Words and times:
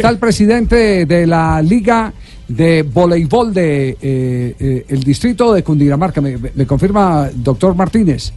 Está 0.00 0.08
el 0.08 0.18
presidente 0.18 1.04
de 1.04 1.26
la 1.26 1.60
Liga 1.60 2.10
de 2.48 2.82
Voleibol 2.82 3.52
de 3.52 3.90
eh, 4.00 4.54
eh, 4.58 4.86
el 4.88 5.02
distrito 5.02 5.52
de 5.52 5.62
Cundinamarca. 5.62 6.22
Me, 6.22 6.38
me 6.54 6.66
confirma, 6.66 7.28
doctor 7.34 7.74
Martínez. 7.74 8.32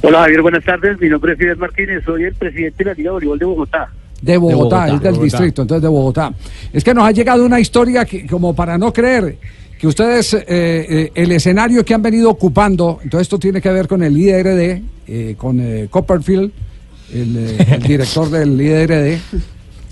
Hola 0.00 0.20
Javier, 0.20 0.40
buenas 0.40 0.64
tardes. 0.64 0.98
Mi 0.98 1.10
nombre 1.10 1.34
es 1.34 1.38
Fidel 1.38 1.58
Martínez, 1.58 2.02
soy 2.02 2.24
el 2.24 2.34
presidente 2.34 2.82
de 2.82 2.84
la 2.84 2.94
Liga 2.94 3.10
de 3.10 3.12
Voleibol 3.12 3.38
de 3.38 3.44
Bogotá. 3.44 3.88
De 4.22 4.38
Bogotá, 4.38 4.56
Bogotá, 4.56 4.86
es 4.86 4.92
del 5.02 5.12
Bogotá. 5.12 5.24
distrito, 5.24 5.62
entonces 5.62 5.82
de 5.82 5.88
Bogotá. 5.88 6.32
Es 6.72 6.82
que 6.82 6.94
nos 6.94 7.04
ha 7.04 7.10
llegado 7.10 7.44
una 7.44 7.60
historia 7.60 8.06
que, 8.06 8.26
como 8.26 8.56
para 8.56 8.78
no 8.78 8.94
creer 8.94 9.36
que 9.78 9.86
ustedes, 9.86 10.32
eh, 10.32 10.46
eh, 10.48 11.12
el 11.14 11.32
escenario 11.32 11.84
que 11.84 11.92
han 11.92 12.00
venido 12.00 12.30
ocupando, 12.30 13.00
entonces 13.02 13.26
esto 13.26 13.38
tiene 13.38 13.60
que 13.60 13.68
ver 13.70 13.86
con 13.86 14.02
el 14.02 14.16
IDRD, 14.16 14.82
eh, 15.08 15.34
con 15.36 15.60
eh, 15.60 15.88
Copperfield, 15.90 16.50
el, 17.12 17.36
eh, 17.36 17.66
el 17.72 17.82
director 17.86 18.30
del 18.30 18.58
IDRD. 18.58 19.18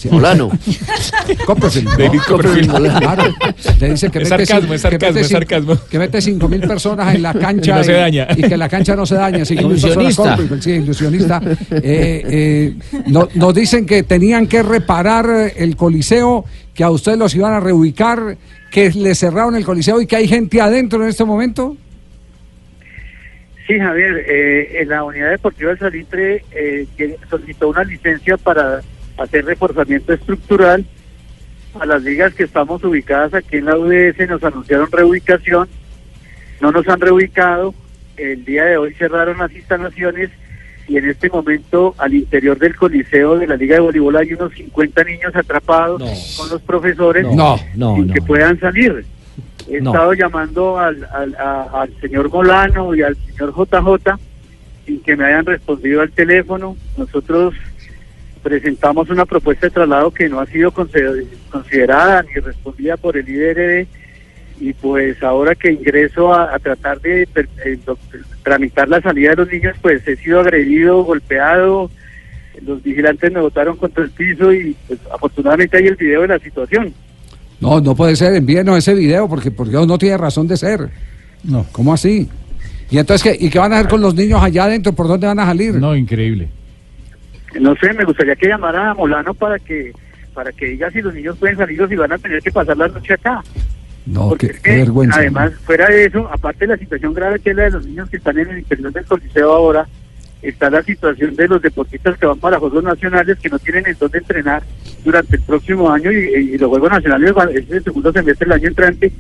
Sí, 0.05 0.11
Molano. 0.11 0.51
David 1.99 2.21
Copperfield. 2.29 2.99
Claro. 2.99 3.35
Le 3.81 3.91
dice 3.91 4.11
que 4.11 4.19
Es 4.19 4.30
mete 4.30 4.45
sarcasmo, 4.46 4.69
cin- 4.69 4.74
es 4.74 4.80
sarcasmo, 4.83 4.99
que 5.01 5.13
mete 5.15 5.21
es 5.21 5.27
cin- 5.27 5.33
sarcasmo. 5.33 5.79
Que 5.91 5.99
mete 5.99 6.21
cinco 6.21 6.49
mil 6.49 6.61
personas 6.61 7.15
en 7.15 7.23
la 7.23 7.33
cancha 7.33 7.71
Y 7.74 7.74
no 7.79 7.85
se 7.85 7.93
daña. 7.93 8.27
y 8.37 8.43
que 8.43 8.57
la 8.59 8.69
cancha 8.69 8.95
no 8.96 9.07
se 9.07 9.15
daña. 9.15 9.45
cinco 9.46 9.63
Ilusionista. 9.63 10.37
Sí, 10.61 10.71
ilusionista. 10.73 11.41
Eh, 11.71 12.23
eh, 12.29 12.74
no- 13.07 13.29
nos 13.35 13.55
dicen 13.55 13.87
que 13.87 14.02
tenían 14.02 14.46
que 14.46 14.63
reparar 14.63 15.27
el 15.57 15.74
coliseo, 15.74 16.45
que 16.74 16.85
a 16.85 16.91
ustedes 16.91 17.16
los 17.16 17.35
iban 17.35 17.55
a 17.55 17.61
reubicar, 17.61 18.37
que 18.71 18.91
le 18.91 19.15
cerraron 19.15 19.57
el 19.57 19.65
coliseo 19.65 20.02
y 20.02 20.07
que 20.07 20.16
hay 20.16 20.29
gente 20.29 20.61
adentro 20.61 21.02
en 21.02 21.09
este 21.09 21.24
momento. 21.24 21.79
Sí, 23.66 23.79
Javier, 23.79 24.23
eh, 24.29 24.83
en 24.83 24.91
la 24.91 25.02
unidad 25.05 25.30
deportiva 25.30 25.71
del 25.71 25.79
Salitre 25.79 26.45
eh, 26.52 26.87
solicitó 27.30 27.71
una 27.71 27.83
licencia 27.85 28.37
para 28.37 28.83
hacer 29.18 29.45
reforzamiento 29.45 30.12
estructural 30.12 30.84
a 31.79 31.87
las 31.87 32.02
ligas 32.02 32.34
que 32.34 32.45
estamos 32.45 32.82
ubicadas 32.84 33.34
aquí 33.34 33.56
en 33.56 33.66
la 33.66 33.76
UDS. 33.76 34.29
Nos 34.29 34.43
anunciaron 34.45 34.90
reubicación, 34.90 35.68
no 36.60 36.73
nos 36.73 36.87
han 36.88 37.01
reubicado. 37.01 37.74
El 38.16 38.45
día 38.45 38.65
de 38.65 38.76
hoy 38.76 38.95
cerraron 38.95 39.38
las 39.38 39.52
instalaciones 39.52 40.30
y 40.87 40.98
en 40.98 41.09
este 41.09 41.29
momento 41.30 41.95
al 41.98 42.15
interior 42.15 42.59
del 42.59 42.76
coliseo 42.76 43.38
de 43.38 43.46
la 43.46 43.56
Liga 43.56 43.74
de 43.76 43.80
Voleibol 43.80 44.16
hay 44.16 44.34
unos 44.34 44.52
50 44.52 45.02
niños 45.04 45.34
atrapados 45.34 45.99
No. 46.01 46.06
con 46.37 46.51
los 46.51 46.60
profesores 46.62 47.24
No, 47.34 47.56
no, 47.74 47.96
sin 47.96 48.12
que 48.12 48.21
puedan 48.23 48.60
salir. 48.60 49.04
He 49.68 49.78
estado 49.78 50.12
llamando 50.12 50.78
al, 50.78 51.04
al, 51.12 51.34
a- 51.37 51.82
al 51.82 52.01
señor 52.01 52.30
Molano 52.30 52.95
y 52.95 53.02
al 53.02 53.16
señor 53.16 53.52
JJ 53.56 54.15
sin 54.87 55.01
que 55.01 55.16
me 55.16 55.24
hayan 55.24 55.46
respondido 55.46 56.02
al 56.02 56.10
teléfono. 56.10 56.76
Nosotros 56.99 57.54
presentamos 58.45 59.09
una 59.10 59.24
propuesta 59.24 59.66
de 59.66 59.70
traslado 59.73 60.12
que 60.12 60.28
no 60.28 60.38
ha 60.38 60.46
sido 60.46 60.70
consider- 60.70 61.24
considerada 61.50 62.23
ni 62.23 62.40
respondida 62.40 62.96
por 62.96 63.16
el 63.16 63.28
IDRD 63.28 63.87
y 64.60 64.72
pues 64.75 65.20
ahora 65.22 65.54
que 65.56 65.72
ingreso 65.72 66.32
a, 66.32 66.54
a 66.54 66.59
tratar 66.60 67.00
de 67.00 67.26
per- 67.32 67.48
eh, 67.65 67.76
tramitar 68.44 68.88
la 68.88 69.00
salida 69.00 69.31
de 69.31 69.37
los 69.37 69.50
niños, 69.50 69.75
pues 69.83 70.06
he 70.06 70.15
sido 70.16 70.41
agredido, 70.41 71.03
golpeado, 71.03 71.91
los 72.65 72.81
vigilantes 72.83 73.33
me 73.33 73.41
botaron 73.41 73.77
contra 73.77 74.04
el 74.04 74.10
piso 74.10 74.53
y 74.53 74.77
pues 74.87 75.00
afortunadamente 75.12 75.77
hay 75.78 75.87
el 75.88 75.97
video 75.97 76.21
de 76.22 76.28
la 76.28 76.38
situación. 76.38 76.94
No, 77.60 77.81
no 77.81 77.97
puede 77.97 78.15
ser, 78.15 78.34
envíenos 78.34 78.78
ese 78.78 78.94
video 78.94 79.28
porque 79.28 79.50
por 79.50 79.69
Dios 79.69 79.87
no 79.88 79.99
tiene 79.99 80.19
razón 80.19 80.47
de 80.47 80.56
ser. 80.56 80.91
No. 81.43 81.66
¿Cómo 81.72 81.93
así? 81.94 82.28
¿Y 82.91 82.99
entonces 82.99 83.22
qué, 83.38 83.44
¿y 83.44 83.49
qué 83.50 83.59
van 83.59 83.72
a 83.72 83.78
hacer 83.78 83.91
con 83.91 84.00
los 84.03 84.15
niños 84.15 84.41
allá 84.43 84.65
adentro? 84.65 84.93
¿Por 84.93 85.09
dónde 85.09 85.27
van 85.27 85.41
a 85.41 85.47
salir? 85.47 85.75
No, 85.75 85.97
increíble. 85.97 86.49
No 87.60 87.75
sé, 87.76 87.92
me 87.92 88.04
gustaría 88.04 88.37
que 88.37 88.48
llamara 88.48 88.91
a 88.91 88.94
Molano 88.94 89.34
para 89.34 89.59
que 89.59 89.92
para 90.34 90.50
que 90.53 90.66
diga 90.66 90.91
si 90.91 91.00
los 91.00 91.15
niños 91.15 91.37
pueden 91.38 91.56
salir 91.56 91.81
o 91.81 91.87
si 91.88 91.94
van 91.94 92.10
a 92.12 92.19
tener 92.19 92.42
que 92.42 92.50
pasar 92.50 92.76
la 92.76 92.88
noche 92.88 93.15
acá. 93.15 93.41
No, 94.06 94.31
Porque 94.31 94.48
qué, 94.62 94.76
vergüenza. 94.78 95.19
además, 95.19 95.53
fuera 95.65 95.87
de 95.88 96.06
eso, 96.06 96.28
aparte 96.31 96.66
de 96.66 96.72
la 96.75 96.76
situación 96.76 97.15
grave 97.15 97.38
que 97.38 97.50
es 97.50 97.56
la 97.56 97.62
de 97.65 97.70
los 97.70 97.87
niños 97.87 98.10
que 98.10 98.16
están 98.16 98.38
en 98.38 98.50
el 98.50 98.59
interior 98.59 98.92
del 98.92 99.04
Coliseo 99.04 99.53
ahora, 99.53 99.87
está 100.42 100.69
la 100.69 100.82
situación 100.82 101.37
de 101.37 101.48
los 101.48 101.62
deportistas 101.62 102.19
que 102.19 102.26
van 102.26 102.38
para 102.38 102.59
Juegos 102.59 102.82
Nacionales 102.84 103.38
que 103.38 103.48
no 103.48 103.59
tienen 103.60 103.86
en 103.86 103.97
dónde 103.98 104.19
entrenar 104.19 104.62
durante 105.04 105.36
el 105.36 105.42
próximo 105.42 105.88
año 105.91 106.10
y, 106.12 106.16
y 106.16 106.59
los 106.59 106.69
Juegos 106.69 106.91
Nacionales 106.91 107.32
van- 107.32 107.50
es 107.56 107.71
el 107.71 107.82
segundo 107.84 108.12
semestre 108.12 108.44
del 108.47 108.53
año 108.53 108.69
entrante 108.69 109.12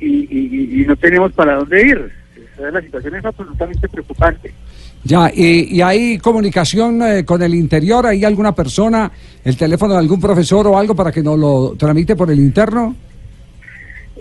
y, 0.00 0.84
no 0.86 0.96
tenemos 0.96 1.32
para 1.32 1.56
dónde 1.56 1.82
ir. 1.86 2.12
Esa- 2.54 2.70
La 2.70 2.80
situación 2.80 3.14
es 3.16 3.24
absolutamente 3.24 3.88
preocupante. 3.88 4.52
Ya, 5.02 5.30
y, 5.34 5.76
y 5.76 5.80
hay 5.80 6.18
comunicación 6.18 7.00
eh, 7.02 7.24
con 7.24 7.42
el 7.42 7.54
interior, 7.54 8.06
¿hay 8.06 8.22
alguna 8.24 8.54
persona, 8.54 9.10
el 9.44 9.56
teléfono 9.56 9.94
de 9.94 9.98
algún 10.00 10.20
profesor 10.20 10.66
o 10.66 10.76
algo 10.78 10.94
para 10.94 11.10
que 11.10 11.22
nos 11.22 11.38
lo 11.38 11.74
tramite 11.78 12.14
por 12.16 12.30
el 12.30 12.38
interno? 12.38 12.94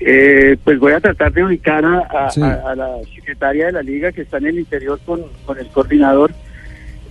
Eh, 0.02 0.56
pues 0.64 0.80
voy 0.80 0.94
a 0.94 1.02
tratar 1.02 1.34
de 1.34 1.44
ubicar 1.44 1.84
a, 1.84 2.00
a- 2.28 2.32
Sí. 2.32 2.42
a- 2.42 2.62
a 2.72 2.76
la 2.76 2.88
secretaria 3.14 3.66
de 3.66 3.72
la 3.74 3.82
liga 3.84 4.14
que 4.14 4.22
está 4.22 4.38
en 4.38 4.48
el 4.48 4.60
interior 4.60 4.98
con, 5.06 5.22
con 5.46 5.60
el 5.60 5.68
coordinador, 5.68 6.32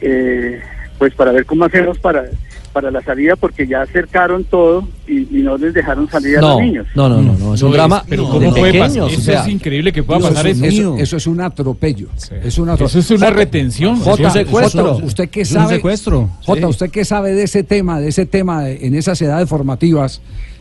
eh, 0.00 0.60
pues 0.96 1.12
para 1.14 1.32
ver 1.32 1.44
cómo 1.44 1.64
hacemos 1.66 1.98
para 1.98 2.24
para 2.68 2.90
la 2.90 3.02
salida, 3.02 3.34
porque 3.36 3.66
ya 3.66 3.82
acercaron 3.82 4.44
todo 4.44 4.86
y, 5.06 5.38
y 5.38 5.42
no 5.42 5.56
les 5.56 5.74
dejaron 5.74 6.08
salir 6.08 6.38
a 6.38 6.40
No, 6.40 6.48
los 6.54 6.60
niños. 6.62 6.86
no, 6.94 7.08
no, 7.08 7.22
no, 7.22 7.32
no, 7.38 7.54
es 7.54 7.62
un 7.62 7.72
drama 7.72 8.04
Pero 8.08 8.24
de 8.24 8.28
¿cómo 8.30 8.50
puede 8.54 8.78
pasar? 8.78 8.88
pequeños, 8.88 9.12
Eso 9.12 9.20
o 9.20 9.24
sea, 9.24 9.42
es 9.42 9.48
increíble 9.48 9.92
que 9.92 10.02
pueda 10.02 10.20
Eso 10.20 10.28
pasar 10.28 10.46
es, 10.46 10.58
eso. 10.62 10.66
eso, 10.66 10.96
eso 10.98 11.16
es 11.16 11.26
un 11.26 11.40
atropello. 11.40 12.08
Es 12.44 12.58
un 12.58 12.68
Eso 12.70 12.98
es 12.98 13.10
una 13.10 13.30
retención. 13.30 13.96
Jota, 14.00 14.22
Es 14.22 14.26
un 14.28 14.32
secuestro. 14.32 14.94
Jota, 14.94 15.04
¿usted 15.06 15.28
qué 15.28 15.40
Es 15.42 15.50
un 15.52 15.58
sabe? 15.58 15.74
secuestro, 15.76 16.28
Jota, 16.44 16.60
sí. 16.60 16.66
¿usted 16.66 16.90
qué 16.90 17.04
sabe 17.04 17.34
de 17.34 17.42
ese 17.44 17.62
tema, 17.62 18.00
de 18.00 18.08
ese 18.08 18.26
tema 18.26 18.64
de- 18.64 18.86
en 18.86 18.94
esas 18.94 19.20
edades 19.22 19.48
formativas? 19.48 20.20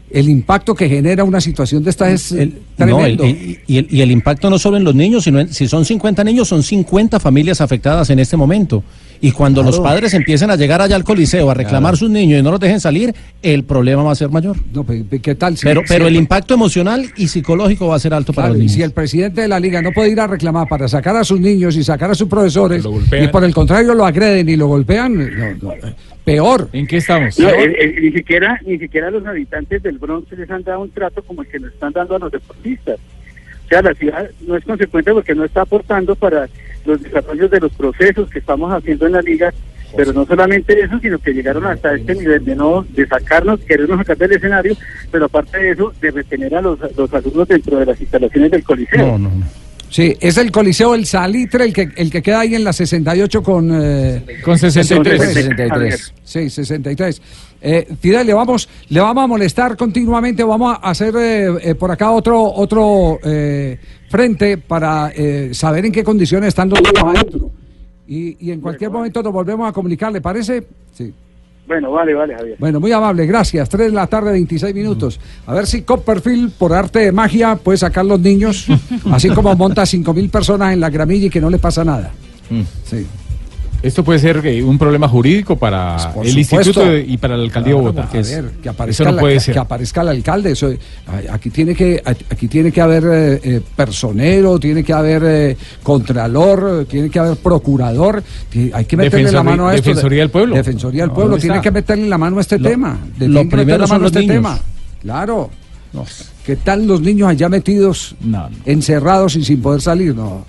El 0.09 0.29
impacto 0.29 0.73
que 0.73 0.87
genera 0.87 1.25
una 1.25 1.41
situación 1.41 1.83
de 1.83 1.89
esta 1.89 2.09
es 2.09 2.31
El- 2.31 2.59
tremendo. 2.77 3.23
no, 3.25 3.29
el- 3.29 3.35
el- 3.35 3.59
y, 3.67 3.77
el, 3.77 3.87
y 3.91 3.99
el 4.01 4.11
impacto 4.11 4.49
no 4.49 4.57
solo 4.57 4.77
en 4.77 4.85
los 4.85 4.95
niños, 4.95 5.25
sino 5.25 5.41
en, 5.41 5.53
si 5.53 5.67
son 5.67 5.83
50 5.83 6.23
niños, 6.23 6.47
son 6.47 6.63
50 6.63 7.19
familias 7.19 7.59
afectadas 7.59 8.09
en 8.09 8.19
este 8.19 8.37
momento. 8.37 8.83
Y 9.21 9.31
cuando 9.31 9.63
los 9.63 9.79
padres 9.79 10.13
empiecen 10.13 10.51
a 10.51 10.55
llegar 10.55 10.81
allá 10.81 10.95
al 10.95 11.03
coliseo 11.03 11.49
a 11.49 11.53
reclamar 11.53 11.97
sus 11.97 12.09
niños 12.09 12.39
y 12.39 12.43
no 12.43 12.51
los 12.51 12.59
dejen 12.59 12.79
salir, 12.79 13.13
el 13.41 13.63
problema 13.63 14.03
va 14.03 14.11
a 14.11 14.15
ser 14.15 14.29
mayor. 14.29 14.55
No, 14.73 14.83
pe- 14.83 15.05
¿qué 15.21 15.35
tal? 15.35 15.57
Si- 15.57 15.65
Pero, 15.65 15.81
si 15.81 15.87
pero 15.87 16.07
el 16.07 16.15
impacto 16.15 16.53
emocional 16.53 17.05
y 17.17 17.27
psicológico 17.27 17.87
va 17.87 17.95
a 17.95 17.99
ser 17.99 18.13
alto 18.13 18.33
para 18.33 18.49
los 18.49 18.57
y 18.57 18.59
niños. 18.61 18.73
si 18.73 18.81
el 18.83 18.91
presidente 18.91 19.41
de 19.41 19.47
la 19.47 19.59
liga 19.59 19.81
no 19.81 19.91
puede 19.91 20.11
ir 20.11 20.19
a 20.19 20.27
reclamar 20.27 20.67
para 20.67 20.87
sacar 20.87 21.15
a 21.15 21.23
sus 21.23 21.39
niños 21.39 21.75
y 21.77 21.83
sacar 21.83 22.11
a 22.11 22.15
sus 22.15 22.27
profesores, 22.27 22.85
y 23.21 23.27
por 23.29 23.43
el 23.43 23.53
contrario 23.53 23.93
lo 23.93 24.05
agreden 24.05 24.47
y 24.49 24.55
lo 24.55 24.67
golpean, 24.67 25.15
no, 25.17 25.53
no, 25.61 25.73
peor. 26.23 26.69
¿En 26.73 26.85
qué 26.85 26.97
estamos? 26.97 27.39
No, 27.39 27.49
eh, 27.49 27.75
eh, 27.79 27.95
ni 28.01 28.11
siquiera 28.11 28.59
ni 28.65 28.77
siquiera 28.77 29.09
los 29.09 29.25
habitantes 29.25 29.81
del 29.81 29.97
Bronx 29.97 30.29
les 30.37 30.49
han 30.51 30.61
dado 30.63 30.81
un 30.81 30.89
trato 30.91 31.21
como 31.23 31.41
el 31.41 31.47
que 31.47 31.59
nos 31.59 31.71
están 31.73 31.93
dando 31.93 32.15
a 32.15 32.19
los 32.19 32.31
deportistas. 32.31 32.97
O 33.67 33.69
sea, 33.69 33.81
la 33.81 33.93
ciudad 33.95 34.29
no 34.47 34.55
es 34.55 34.63
consecuente 34.63 35.11
porque 35.11 35.35
no 35.35 35.43
está 35.43 35.63
aportando 35.63 36.15
para 36.15 36.47
los 36.85 37.03
desarrollos 37.03 37.51
de 37.51 37.59
los 37.59 37.73
procesos 37.73 38.29
que 38.29 38.39
estamos 38.39 38.71
haciendo 38.71 39.07
en 39.07 39.11
la 39.11 39.21
liga, 39.21 39.53
pero 39.93 40.13
no 40.13 40.25
solamente 40.25 40.79
eso, 40.79 40.97
sino 40.99 41.19
que 41.19 41.33
llegaron 41.33 41.65
hasta 41.65 41.93
este 41.93 42.15
nivel 42.15 42.45
de 42.45 42.55
no 42.55 42.85
de 42.87 43.05
sacarnos, 43.05 43.59
querernos 43.59 43.97
sacar 43.97 44.15
del 44.15 44.31
escenario, 44.31 44.73
pero 45.11 45.25
aparte 45.25 45.57
de 45.57 45.71
eso, 45.71 45.93
de 45.99 46.11
retener 46.11 46.55
a 46.55 46.61
los, 46.61 46.79
los 46.95 47.13
alumnos 47.13 47.45
dentro 47.45 47.77
de 47.77 47.87
las 47.87 47.99
instalaciones 47.99 48.51
del 48.51 48.63
coliseo. 48.63 49.05
No, 49.05 49.17
no, 49.17 49.29
no. 49.31 49.45
Sí, 49.89 50.15
es 50.19 50.37
el 50.37 50.51
Coliseo 50.51 50.93
El 50.95 51.05
Salitre 51.05 51.63
el 51.65 51.73
que, 51.73 51.89
el 51.95 52.11
que 52.11 52.21
queda 52.21 52.41
ahí 52.41 52.55
en 52.55 52.63
la 52.63 52.73
68 52.73 53.41
con... 53.41 53.69
eh, 53.73 54.21
Con 54.43 54.57
63. 54.57 55.33
63. 55.33 56.13
Sí, 56.23 56.49
63. 56.49 57.21
Eh, 57.61 57.87
Fidel, 57.99 58.27
le 58.27 58.33
vamos, 58.33 58.67
le 58.89 58.99
vamos 58.99 59.23
a 59.23 59.27
molestar 59.27 59.75
continuamente, 59.77 60.43
vamos 60.43 60.77
a 60.81 60.89
hacer 60.89 61.13
eh, 61.17 61.47
eh, 61.61 61.75
por 61.75 61.89
acá 61.89 62.11
otro 62.11 62.43
otro 62.53 63.17
eh, 63.23 63.79
frente 64.09 64.57
para 64.57 65.11
eh, 65.15 65.49
saber 65.53 65.85
en 65.85 65.91
qué 65.91 66.03
condiciones 66.03 66.49
están 66.49 66.69
los 66.69 66.79
niños 66.81 67.03
adentro. 67.03 67.51
Y, 68.07 68.37
y 68.47 68.51
en 68.51 68.61
cualquier 68.61 68.91
momento 68.91 69.23
nos 69.23 69.33
volvemos 69.33 69.67
a 69.69 69.73
comunicar, 69.73 70.11
¿le 70.11 70.21
parece? 70.21 70.65
Sí. 70.93 71.13
Bueno, 71.67 71.91
vale, 71.91 72.13
vale, 72.13 72.33
Javier. 72.35 72.55
Bueno, 72.59 72.79
muy 72.79 72.91
amable, 72.93 73.25
gracias. 73.25 73.67
3 73.67 73.87
de 73.87 73.93
la 73.93 74.07
tarde, 74.07 74.31
26 74.31 74.73
minutos. 74.73 75.19
A 75.45 75.53
ver 75.53 75.67
si 75.67 75.81
Copperfield, 75.81 76.53
por 76.53 76.73
arte 76.73 76.99
de 76.99 77.11
magia, 77.11 77.57
puede 77.57 77.77
sacar 77.77 78.05
los 78.05 78.19
niños, 78.21 78.67
así 79.11 79.29
como 79.29 79.53
monta 79.55 79.83
5.000 79.83 80.31
personas 80.31 80.73
en 80.73 80.79
la 80.79 80.89
gramilla 80.89 81.27
y 81.27 81.29
que 81.29 81.41
no 81.41 81.49
le 81.49 81.59
pasa 81.59 81.83
nada. 81.83 82.11
Sí. 82.85 83.05
Esto 83.83 84.03
puede 84.03 84.17
ser 84.19 84.45
eh, 84.45 84.63
un 84.63 84.77
problema 84.77 85.07
jurídico 85.07 85.55
para 85.55 86.11
Por 86.13 86.25
el 86.25 86.31
supuesto. 86.31 86.55
instituto 86.57 86.85
de- 86.91 87.01
y 87.07 87.17
para 87.17 87.37
la 87.37 87.43
alcaldía 87.43 87.73
de 87.75 87.79
Claro, 87.79 87.93
Bogotá. 87.93 88.09
porque, 88.11 88.17
a 88.17 88.41
ver, 88.41 88.51
que 88.61 88.69
aparezca, 88.69 89.03
Eso 89.03 89.09
no 89.11 89.15
la- 89.15 89.21
puede 89.21 89.33
que- 89.35 89.39
ser. 89.39 89.53
que 89.53 89.59
aparezca 89.59 90.01
el 90.01 90.07
alcalde. 90.09 90.51
Eso, 90.51 90.69
aquí 91.31 91.49
tiene 91.51 91.75
que 91.75 92.01
aquí 92.05 92.47
tiene 92.47 92.71
que 92.71 92.81
haber 92.81 93.03
eh, 93.05 93.39
eh, 93.43 93.61
personero, 93.75 94.59
tiene 94.59 94.83
que 94.83 94.93
haber 94.93 95.21
eh, 95.25 95.57
contralor, 95.83 96.85
tiene 96.89 97.09
que 97.09 97.19
haber 97.19 97.37
procurador. 97.37 98.23
Hay 98.73 98.85
que 98.85 98.97
meterle 98.97 99.31
la 99.31 99.43
mano 99.43 99.67
a 99.67 99.75
esto. 99.75 99.89
Defensoría 99.89 100.19
del 100.21 100.29
Pueblo. 100.31 100.55
Defensoría 100.55 101.01
del 101.03 101.09
No, 101.09 101.13
pueblo. 101.15 101.31
¿dónde 101.31 101.45
Tiene 101.47 101.61
que 101.61 101.71
meterle 101.71 102.07
la 102.09 102.17
mano 102.17 102.37
a 102.39 102.41
este 102.41 102.57
Lo- 102.59 102.69
tema. 102.69 102.97
Lo 103.19 103.41
que 103.41 103.47
primero 103.47 103.77
la 103.79 103.87
son 103.87 103.95
mano 103.95 104.05
a 104.07 104.09
los 104.09 104.11
este 104.11 104.19
niños. 104.21 104.35
tema. 104.35 104.59
Claro. 105.01 105.49
¿Qué 106.45 106.55
tal 106.57 106.85
los 106.87 107.01
niños 107.01 107.29
allá 107.29 107.49
metidos, 107.49 108.15
encerrados 108.65 109.35
y 109.35 109.43
sin 109.43 109.61
poder 109.61 109.81
salir? 109.81 110.15
No, 110.15 110.45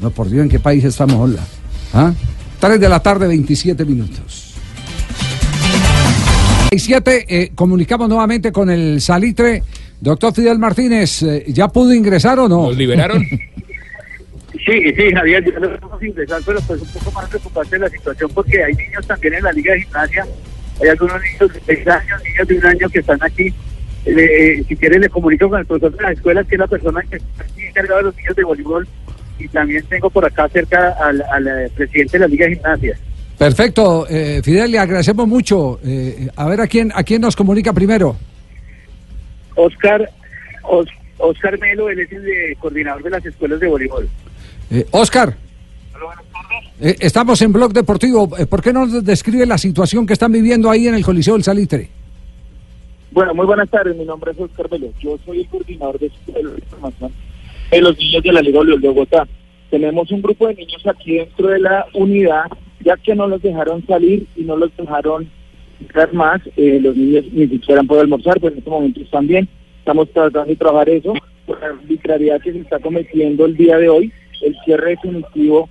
no, 0.00 0.10
por 0.10 0.28
Dios, 0.28 0.42
¿en 0.44 0.48
qué 0.48 0.58
país 0.60 0.84
estamos, 0.84 1.16
hola? 1.16 1.40
¿Ah? 1.92 2.12
3 2.58 2.80
de 2.80 2.88
la 2.88 3.00
tarde, 3.00 3.26
27 3.26 3.84
minutos. 3.84 4.54
27, 6.70 7.26
eh, 7.28 7.52
comunicamos 7.54 8.08
nuevamente 8.08 8.52
con 8.52 8.70
el 8.70 9.00
salitre. 9.00 9.62
Doctor 10.00 10.34
Fidel 10.34 10.58
Martínez, 10.58 11.22
eh, 11.22 11.44
¿ya 11.48 11.68
pudo 11.68 11.92
ingresar 11.92 12.38
o 12.38 12.48
no? 12.48 12.66
¿Nos 12.66 12.76
liberaron? 12.76 13.24
Sí, 14.64 14.82
sí, 14.96 15.12
Javier, 15.14 15.44
ya 15.44 15.60
lo 15.60 15.78
vamos 15.78 16.02
a 16.02 16.06
ingresar, 16.06 16.40
pero 16.44 16.60
pues 16.62 16.82
un 16.82 16.88
poco 16.88 17.12
más 17.12 17.28
preocupante 17.28 17.78
la 17.78 17.88
situación 17.88 18.28
porque 18.34 18.64
hay 18.64 18.74
niños 18.74 19.06
también 19.06 19.34
en 19.34 19.44
la 19.44 19.52
Liga 19.52 19.74
de 19.74 19.82
Gimnasia, 19.82 20.26
hay 20.82 20.88
algunos 20.88 21.22
niños 21.22 21.54
de 21.54 21.76
6 21.76 21.86
años, 21.86 22.22
niños 22.24 22.48
de 22.48 22.58
un 22.58 22.66
año 22.66 22.88
que 22.88 22.98
están 22.98 23.22
aquí. 23.22 23.54
Eh, 24.06 24.64
si 24.66 24.76
quieren 24.76 25.02
le 25.02 25.08
comunico 25.08 25.48
con 25.48 25.60
el 25.60 25.66
profesor 25.66 25.96
de 25.96 26.02
la 26.02 26.12
escuela, 26.12 26.42
que 26.42 26.56
es 26.56 26.58
la 26.58 26.66
persona 26.66 27.00
que 27.02 27.16
está 27.16 27.44
aquí 27.44 27.62
encargada 27.62 27.98
de 27.98 28.02
los 28.04 28.16
niños 28.16 28.36
de 28.36 28.44
voleibol, 28.44 28.88
y 29.38 29.48
también 29.48 29.84
tengo 29.88 30.08
por 30.10 30.24
acá 30.24 30.48
cerca 30.48 30.96
al, 31.00 31.22
al, 31.30 31.46
eh, 31.46 31.70
presidente 31.74 32.12
de 32.12 32.20
la 32.20 32.28
Liga 32.28 32.46
de 32.46 32.54
Gimnasia. 32.54 32.98
Perfecto, 33.38 34.06
eh, 34.08 34.40
Fidel, 34.42 34.70
le 34.72 34.78
agradecemos 34.78 35.28
mucho. 35.28 35.78
Eh, 35.84 36.28
a 36.36 36.46
ver 36.48 36.60
a 36.62 36.66
quién, 36.66 36.90
a 36.94 37.02
quién 37.02 37.20
nos 37.20 37.36
comunica 37.36 37.72
primero. 37.72 38.16
Oscar, 39.54 40.10
Os- 40.62 40.88
Oscar 41.18 41.58
Melo, 41.58 41.88
él 41.90 42.00
es 42.00 42.12
el 42.12 42.22
de- 42.24 42.56
coordinador 42.58 43.02
de 43.02 43.10
las 43.10 43.24
escuelas 43.26 43.60
de 43.60 43.66
voleibol. 43.68 44.08
Eh, 44.70 44.86
Oscar, 44.90 45.36
eh, 46.80 46.96
estamos 47.00 47.40
en 47.42 47.52
Blog 47.52 47.72
Deportivo. 47.72 48.36
Eh, 48.38 48.46
¿Por 48.46 48.62
qué 48.62 48.72
no 48.72 48.86
nos 48.86 49.04
describe 49.04 49.46
la 49.46 49.58
situación 49.58 50.06
que 50.06 50.12
están 50.14 50.32
viviendo 50.32 50.70
ahí 50.70 50.88
en 50.88 50.94
el 50.94 51.04
Coliseo 51.04 51.34
del 51.34 51.44
Salitre? 51.44 51.88
Bueno, 53.12 53.32
muy 53.34 53.46
buenas 53.46 53.68
tardes. 53.70 53.96
Mi 53.96 54.04
nombre 54.04 54.32
es 54.32 54.38
Oscar 54.40 54.68
Velo. 54.68 54.88
Yo 55.00 55.16
soy 55.24 55.40
el 55.40 55.48
coordinador 55.48 55.98
de 55.98 56.06
escuela 56.06 56.50
de 56.50 56.58
información 56.58 57.12
de 57.70 57.80
los 57.80 57.98
niños 57.98 58.22
de 58.22 58.32
la 58.32 58.42
Liga 58.42 58.58
Voleibol 58.58 58.80
de 58.80 58.88
Bogotá. 58.88 59.28
Tenemos 59.70 60.10
un 60.10 60.22
grupo 60.22 60.46
de 60.46 60.54
niños 60.54 60.86
aquí 60.86 61.16
dentro 61.16 61.48
de 61.48 61.58
la 61.58 61.86
unidad, 61.94 62.44
ya 62.80 62.96
que 62.96 63.14
no 63.14 63.26
los 63.26 63.42
dejaron 63.42 63.84
salir 63.86 64.26
y 64.36 64.42
no 64.42 64.56
los 64.56 64.74
dejaron 64.76 65.28
entrar 65.80 66.12
más. 66.12 66.40
Eh, 66.56 66.78
los 66.80 66.96
niños 66.96 67.24
ni 67.32 67.48
siquiera 67.48 67.80
han 67.80 67.86
podido 67.86 68.02
almorzar, 68.02 68.40
pues 68.40 68.52
en 68.52 68.58
este 68.58 68.70
momento 68.70 69.00
están 69.00 69.26
bien. 69.26 69.48
Estamos 69.78 70.10
tratando 70.10 70.46
de 70.46 70.56
trabajar 70.56 70.88
eso 70.88 71.14
por 71.46 71.60
la 71.60 71.66
arbitrariedad 71.68 72.40
que 72.40 72.52
se 72.52 72.60
está 72.60 72.78
cometiendo 72.78 73.46
el 73.46 73.56
día 73.56 73.78
de 73.78 73.88
hoy, 73.88 74.12
el 74.42 74.56
cierre 74.64 74.90
definitivo 74.90 75.68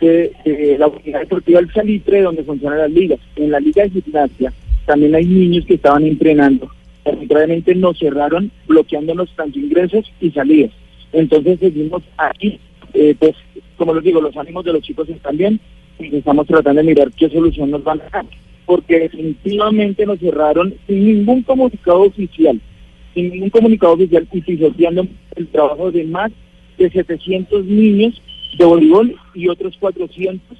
de, 0.00 0.32
de 0.44 0.76
la 0.78 0.88
unidad 0.88 1.20
deportiva 1.20 1.60
del 1.60 1.72
Salitre, 1.72 2.22
donde 2.22 2.44
funcionan 2.44 2.78
las 2.78 2.90
ligas. 2.90 3.18
En 3.36 3.50
la 3.50 3.60
liga 3.60 3.84
de 3.84 3.90
gimnasia 3.90 4.52
también 4.86 5.14
hay 5.14 5.24
niños 5.24 5.64
que 5.66 5.74
estaban 5.74 6.04
entrenando. 6.04 6.70
Arbitrariamente 7.04 7.74
nos 7.74 7.98
cerraron 7.98 8.50
bloqueándonos 8.66 9.30
tanto 9.36 9.58
ingresos 9.58 10.10
y 10.20 10.30
salidas. 10.30 10.72
Entonces 11.14 11.60
seguimos 11.60 12.02
aquí, 12.16 12.58
eh, 12.92 13.14
pues 13.18 13.34
como 13.76 13.94
les 13.94 14.04
digo, 14.04 14.20
los 14.20 14.36
ánimos 14.36 14.64
de 14.64 14.72
los 14.72 14.82
chicos 14.82 15.08
están 15.08 15.36
bien 15.36 15.60
y 15.98 16.16
estamos 16.16 16.46
tratando 16.46 16.82
de 16.82 16.88
mirar 16.88 17.10
qué 17.12 17.28
solución 17.30 17.70
nos 17.70 17.84
van 17.84 18.00
a 18.00 18.10
dar. 18.10 18.26
Porque 18.66 18.98
definitivamente 18.98 20.04
nos 20.06 20.18
cerraron 20.18 20.74
sin 20.86 21.06
ningún 21.06 21.42
comunicado 21.42 22.02
oficial, 22.02 22.60
sin 23.14 23.30
ningún 23.30 23.50
comunicado 23.50 23.94
oficial 23.94 24.26
y 24.32 24.40
pisoteando 24.40 25.06
el 25.36 25.46
trabajo 25.48 25.92
de 25.92 26.04
más 26.04 26.32
de 26.78 26.90
700 26.90 27.64
niños 27.64 28.20
de 28.58 28.64
voleibol 28.64 29.16
y 29.34 29.48
otros 29.48 29.76
400 29.78 30.58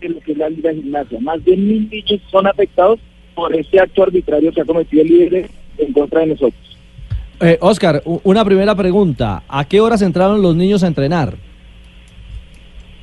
de 0.00 0.08
lo 0.10 0.20
que 0.20 0.32
es 0.32 0.38
la 0.38 0.50
liga 0.50 0.70
de 0.70 0.82
gimnasia. 0.82 1.20
Más 1.20 1.42
de 1.44 1.56
mil 1.56 1.88
niños 1.88 2.20
son 2.30 2.46
afectados 2.46 3.00
por 3.34 3.54
este 3.56 3.80
acto 3.80 4.02
arbitrario 4.02 4.52
que 4.52 4.60
ha 4.60 4.64
cometido 4.64 5.02
el 5.02 5.08
líder 5.08 5.50
en 5.78 5.92
contra 5.92 6.20
de 6.20 6.26
nosotros. 6.26 6.73
Eh, 7.44 7.58
Oscar, 7.60 8.02
una 8.22 8.42
primera 8.42 8.74
pregunta. 8.74 9.42
¿A 9.48 9.66
qué 9.66 9.78
horas 9.78 10.00
entraron 10.00 10.40
los 10.40 10.56
niños 10.56 10.82
a 10.82 10.86
entrenar? 10.86 11.34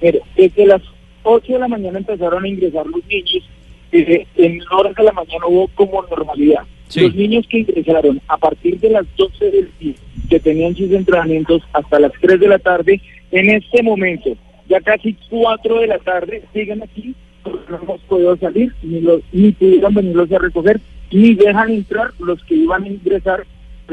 Mire, 0.02 0.20
desde 0.36 0.66
las 0.66 0.82
8 1.22 1.54
de 1.54 1.60
la 1.60 1.68
mañana 1.68 2.00
empezaron 2.00 2.44
a 2.44 2.48
ingresar 2.48 2.88
los 2.88 3.06
niños. 3.06 3.48
eh, 3.92 4.26
en 4.38 4.60
horas 4.72 4.96
de 4.96 5.04
la 5.04 5.12
mañana 5.12 5.46
hubo 5.46 5.68
como 5.76 6.02
normalidad. 6.10 6.62
Sí. 6.88 7.02
Los 7.02 7.14
niños 7.14 7.46
que 7.48 7.60
ingresaron 7.60 8.20
a 8.28 8.38
partir 8.38 8.80
de 8.80 8.90
las 8.90 9.06
12 9.16 9.52
del 9.52 9.70
día, 9.80 9.94
que 10.28 10.40
tenían 10.40 10.76
sus 10.76 10.92
entrenamientos 10.92 11.62
hasta 11.74 12.00
las 12.00 12.12
3 12.20 12.40
de 12.40 12.48
la 12.48 12.58
tarde, 12.58 13.00
en 13.32 13.50
este 13.52 13.84
momento, 13.84 14.32
ya 14.68 14.82
casi 14.82 15.16
4 15.30 15.82
de 15.82 15.88
la 15.88 16.00
tarde, 16.00 16.42
siguen 16.52 16.82
aquí, 16.82 17.14
porque 17.44 17.70
no 17.70 17.80
hemos 17.84 18.02
podido 18.02 18.36
salir, 18.38 18.74
ni, 18.82 19.02
los, 19.02 19.22
ni 19.34 19.52
pudieron 19.52 19.94
venirlos 19.94 20.32
a 20.32 20.40
recoger, 20.40 20.82
ni 21.12 21.36
dejan 21.36 21.70
entrar 21.70 22.08
los 22.18 22.44
que 22.46 22.56
iban 22.56 22.86
a 22.86 22.88
ingresar 22.88 23.46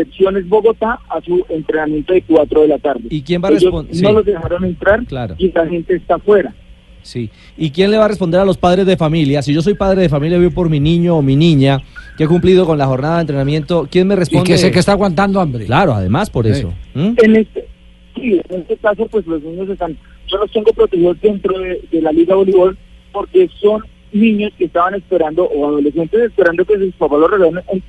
Selecciones 0.03 0.49
Bogotá 0.49 1.01
a 1.09 1.21
su 1.23 1.45
entrenamiento 1.49 2.13
de 2.13 2.23
4 2.23 2.63
de 2.63 2.69
la 2.69 2.79
tarde. 2.79 3.03
¿Y 3.11 3.23
quién 3.23 3.43
va 3.43 3.49
a 3.49 3.51
responder? 3.53 3.93
No 3.95 4.09
Sí. 4.09 4.15
los 4.15 4.25
dejaron 4.25 4.65
entrar 4.65 5.05
Claro. 5.07 5.35
y 5.39 5.51
la 5.53 5.67
gente 5.67 5.97
está 5.97 6.15
afuera. 6.17 6.55
Sí. 7.03 7.31
¿Y 7.57 7.71
quién 7.71 7.91
le 7.91 7.99
va 7.99 8.05
a 8.05 8.09
responder 8.09 8.41
a 8.41 8.45
los 8.45 8.57
padres 8.59 8.87
de 8.87 8.97
familia? 8.97 9.43
Si 9.43 9.53
yo 9.53 9.61
soy 9.63 9.75
padre 9.75 10.03
de 10.03 10.09
familia, 10.09 10.39
voy 10.39 10.51
por 10.51 10.69
mi 10.69 10.79
niño 10.79 11.17
o 11.17 11.23
mi 11.23 11.35
niña 11.37 11.81
que 12.17 12.25
ha 12.25 12.29
cumplido 12.29 12.65
con 12.67 12.79
la 12.79 12.87
jornada 12.87 13.17
de 13.17 13.21
entrenamiento, 13.23 13.89
¿quién 13.91 14.07
me 14.07 14.15
Y 14.15 14.19
responde? 14.19 14.45
que 14.47 14.59
sé 14.59 14.71
que 14.71 14.79
está 14.79 14.93
aguantando 14.93 15.41
hambre. 15.41 15.65
Claro, 15.65 15.95
además 15.95 16.31
por 16.31 16.45
Sí. 16.45 16.53
eso. 16.53 16.73
¿Mm? 16.95 17.15
En 17.17 17.37
este, 17.37 17.67
sí, 18.15 18.41
en 18.49 18.61
este 18.61 18.77
caso, 18.77 19.07
pues 19.11 19.27
los 19.27 19.43
niños 19.43 19.69
están, 19.69 19.97
yo 20.29 20.39
los 20.39 20.51
tengo 20.53 20.73
protegidos 20.73 21.21
dentro 21.21 21.59
de, 21.59 21.81
de 21.91 22.03
la 22.03 22.13
Liga 22.13 22.35
Voleibol 22.35 22.77
porque 23.13 23.49
son 23.61 23.83
niños 24.13 24.53
que 24.59 24.67
estaban 24.67 24.95
esperando 24.95 25.45
o 25.45 25.67
adolescentes 25.69 26.21
esperando 26.21 26.65
que 26.65 26.77
sus 26.79 26.95
papás 26.95 27.19
los 27.21 27.31
regalen 27.31 27.65
en 27.73 27.83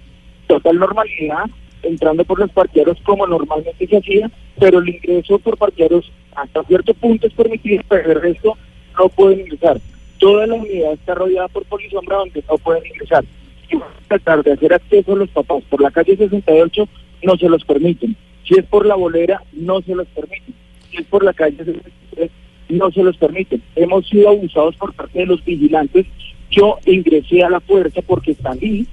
total 0.48 0.78
normalidad, 0.80 1.44
entrando 1.84 2.24
por 2.26 2.40
los 2.40 2.52
parqueados 2.52 2.98
como 3.04 3.26
normalmente 3.28 3.88
se 3.88 3.98
hacía, 3.98 4.31
pero 4.60 4.80
el 4.80 4.90
ingreso 4.90 5.40
por 5.40 5.58
parqueados 5.58 6.12
hasta 6.36 6.64
cierto 6.64 6.94
punto 6.94 7.28
es 7.28 7.34
permitido, 7.34 7.84
pero 7.88 8.12
el 8.12 8.22
resto 8.22 8.58
no 8.98 9.10
pueden 9.10 9.42
ingresar. 9.42 9.80
Toda 10.18 10.48
la 10.48 10.56
unidad 10.56 10.94
está 10.94 11.16
rodeada 11.16 11.48
por 11.48 11.66
polisombra 11.66 12.18
donde 12.18 12.44
no 12.50 12.58
pueden 12.58 12.86
ingresar. 12.86 13.24
A 13.72 14.08
tratar 14.08 14.44
de 14.44 14.54
hacer 14.54 14.74
acceso 14.74 15.14
a 15.14 15.18
los 15.18 15.30
papás 15.30 15.64
por 15.70 15.81
la 15.81 15.92
calle 15.92 16.18
68, 16.18 16.88
no 17.24 17.38
se 17.38 17.50
los 17.50 17.63
permiten. 17.63 18.15
Si 18.46 18.56
es 18.56 18.65
por 18.65 18.86
la 18.86 18.96
bolera, 18.96 19.44
no 19.53 19.82
se 19.82 19.96
los 19.96 20.08
permiten. 20.08 20.56
Si 20.89 20.98
es 20.98 21.06
por 21.06 21.24
la 21.24 21.34
calle 21.34 21.58
63, 21.58 22.32
no 22.70 22.92
se 22.92 23.03
los 23.03 23.18
permiten. 23.18 23.62
Hemos 23.75 24.08
sido 24.08 24.30
abusados 24.30 24.75
por 24.75 24.94
parte 24.94 25.20
de 25.20 25.25
los 25.25 25.44
vigilantes. 25.46 26.08
Yo 26.50 26.80
ingresé 26.86 27.44
a 27.44 27.50
la 27.50 27.60
fuerza 27.60 28.01
porque 28.01 28.34
salí 28.34 28.88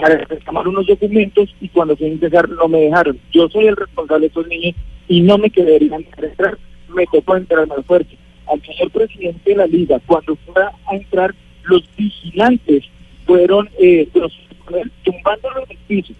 para 0.00 0.16
reclamar 0.16 0.66
unos 0.66 0.86
documentos 0.86 1.54
y 1.60 1.68
cuando 1.68 1.96
fui 1.96 2.06
a 2.06 2.10
ingresar 2.10 2.48
no 2.48 2.68
me 2.68 2.80
dejaron. 2.80 3.18
Yo 3.32 3.48
soy 3.48 3.66
el 3.66 3.76
responsable 3.76 4.22
de 4.22 4.26
estos 4.28 4.48
niños 4.48 4.74
y 5.08 5.20
no 5.20 5.38
me 5.38 5.50
quedarían 5.50 6.04
entrar, 6.16 6.58
me 6.94 7.04
tocó 7.06 7.36
entrar 7.36 7.68
la 7.68 7.82
fuerza. 7.82 8.10
Al 8.50 8.60
señor 8.62 8.90
presidente 8.90 9.50
de 9.50 9.56
la 9.56 9.66
liga, 9.66 10.00
cuando 10.06 10.36
fuera 10.36 10.72
a 10.86 10.96
entrar, 10.96 11.34
los 11.64 11.82
vigilantes 11.96 12.84
fueron 13.26 13.68
eh, 13.78 14.08
los, 14.14 14.32
tumbándolo 15.04 15.66
del 15.66 15.78
piso, 15.86 16.14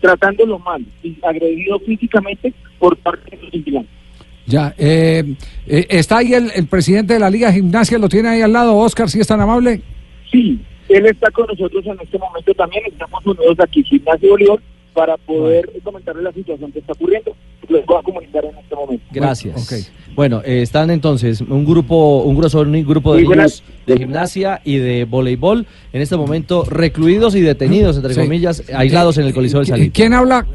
tratándolo 0.00 0.58
mal 0.58 0.84
y 1.02 1.16
agredido 1.22 1.78
físicamente 1.80 2.52
por 2.78 2.96
parte 2.98 3.36
de 3.36 3.42
los 3.42 3.50
vigilantes. 3.52 3.92
Ya, 4.44 4.74
eh, 4.76 5.36
eh, 5.66 5.86
está 5.88 6.18
ahí 6.18 6.34
el, 6.34 6.50
el 6.54 6.66
presidente 6.66 7.14
de 7.14 7.20
la 7.20 7.30
Liga 7.30 7.52
Gimnasia, 7.52 7.98
lo 7.98 8.08
tiene 8.08 8.30
ahí 8.30 8.42
al 8.42 8.52
lado, 8.52 8.76
Oscar, 8.76 9.08
si 9.08 9.20
es 9.20 9.26
tan 9.26 9.40
amable. 9.40 9.80
Sí, 10.30 10.58
él 10.94 11.06
está 11.06 11.30
con 11.30 11.46
nosotros 11.46 11.84
en 11.86 11.96
este 12.00 12.18
momento 12.18 12.54
también. 12.54 12.84
Estamos 12.86 13.24
unidos 13.26 13.56
aquí, 13.60 13.82
Gimnasia 13.84 14.26
y 14.26 14.30
Bolívar, 14.30 14.58
para 14.94 15.16
poder 15.16 15.70
comentarle 15.82 16.22
la 16.22 16.32
situación 16.32 16.70
que 16.72 16.80
está 16.80 16.92
ocurriendo. 16.92 17.34
Les 17.68 17.86
voy 17.86 17.96
a 17.98 18.02
comunicar 18.02 18.44
en 18.44 18.56
este 18.58 18.74
momento. 18.74 19.04
Gracias. 19.10 19.72
ok. 19.72 19.78
Bueno, 20.14 20.42
eh, 20.44 20.60
están 20.60 20.90
entonces 20.90 21.40
un 21.40 21.64
grupo, 21.64 22.22
un 22.24 22.36
grueso 22.36 22.60
un 22.60 22.84
grupo 22.86 23.14
de 23.14 23.22
niños 23.22 23.62
de 23.86 23.96
gimnasia 23.96 24.60
y 24.62 24.76
de 24.76 25.04
voleibol 25.04 25.66
en 25.92 26.02
este 26.02 26.16
momento 26.16 26.64
recluidos 26.64 27.34
y 27.34 27.40
detenidos, 27.40 27.96
entre 27.96 28.12
Sí. 28.14 28.20
comillas, 28.20 28.62
aislados 28.74 29.16
en 29.16 29.24
el 29.26 29.32
Coliseo 29.32 29.60
del 29.60 29.68
Salitre. 29.68 29.92
¿Quién 29.92 30.12
habla? 30.12 30.46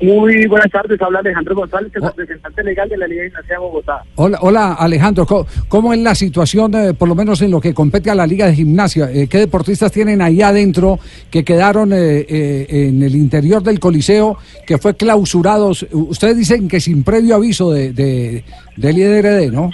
Muy 0.00 0.46
buenas 0.46 0.70
tardes, 0.70 1.00
habla 1.02 1.18
Alejandro 1.18 1.56
González, 1.56 1.90
el 1.96 2.04
Oh. 2.04 2.08
representante 2.08 2.62
legal 2.62 2.88
de 2.88 2.96
la 2.98 3.08
Liga 3.08 3.22
de 3.22 3.28
Gimnasia 3.30 3.54
de 3.56 3.60
Bogotá. 3.60 4.02
Hola, 4.14 4.38
hola 4.42 4.72
Alejandro, 4.74 5.26
¿cómo, 5.26 5.46
cómo 5.66 5.92
es 5.92 5.98
la 5.98 6.14
situación, 6.14 6.72
eh, 6.76 6.94
por 6.94 7.08
lo 7.08 7.16
menos 7.16 7.42
en 7.42 7.50
lo 7.50 7.60
que 7.60 7.74
compete 7.74 8.08
a 8.08 8.14
la 8.14 8.24
Liga 8.24 8.46
de 8.46 8.54
Gimnasia? 8.54 9.10
Eh, 9.10 9.26
¿Qué 9.28 9.38
deportistas 9.38 9.90
tienen 9.90 10.22
ahí 10.22 10.40
adentro 10.40 11.00
que 11.32 11.44
quedaron 11.44 11.92
eh, 11.92 12.20
eh, 12.28 12.66
en 12.88 13.02
el 13.02 13.16
interior 13.16 13.60
del 13.62 13.80
Coliseo, 13.80 14.38
que 14.66 14.78
fue 14.78 14.94
clausurado? 14.94 15.70
Ustedes 15.90 16.36
dicen 16.36 16.68
que 16.68 16.78
sin 16.78 17.02
previo 17.02 17.34
aviso 17.34 17.72
de, 17.72 17.92
de, 17.92 18.44
del 18.76 18.98
IDRD, 18.98 19.50
¿no? 19.52 19.70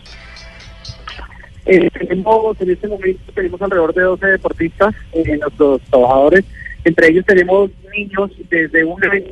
Tenemos, 1.67 2.61
en 2.61 2.71
este 2.71 2.89
momento 2.89 3.33
tenemos 3.35 3.61
alrededor 3.61 3.95
de 3.95 4.03
12 4.03 4.27
deportistas, 4.27 4.95
eh, 5.13 5.39
nuestros 5.39 5.81
trabajadores. 5.91 6.45
Entre 6.85 7.09
ellos 7.09 7.25
tenemos 7.27 7.71
niños 7.95 8.31
desde 8.51 8.85
un 8.85 9.03
año 9.05 9.25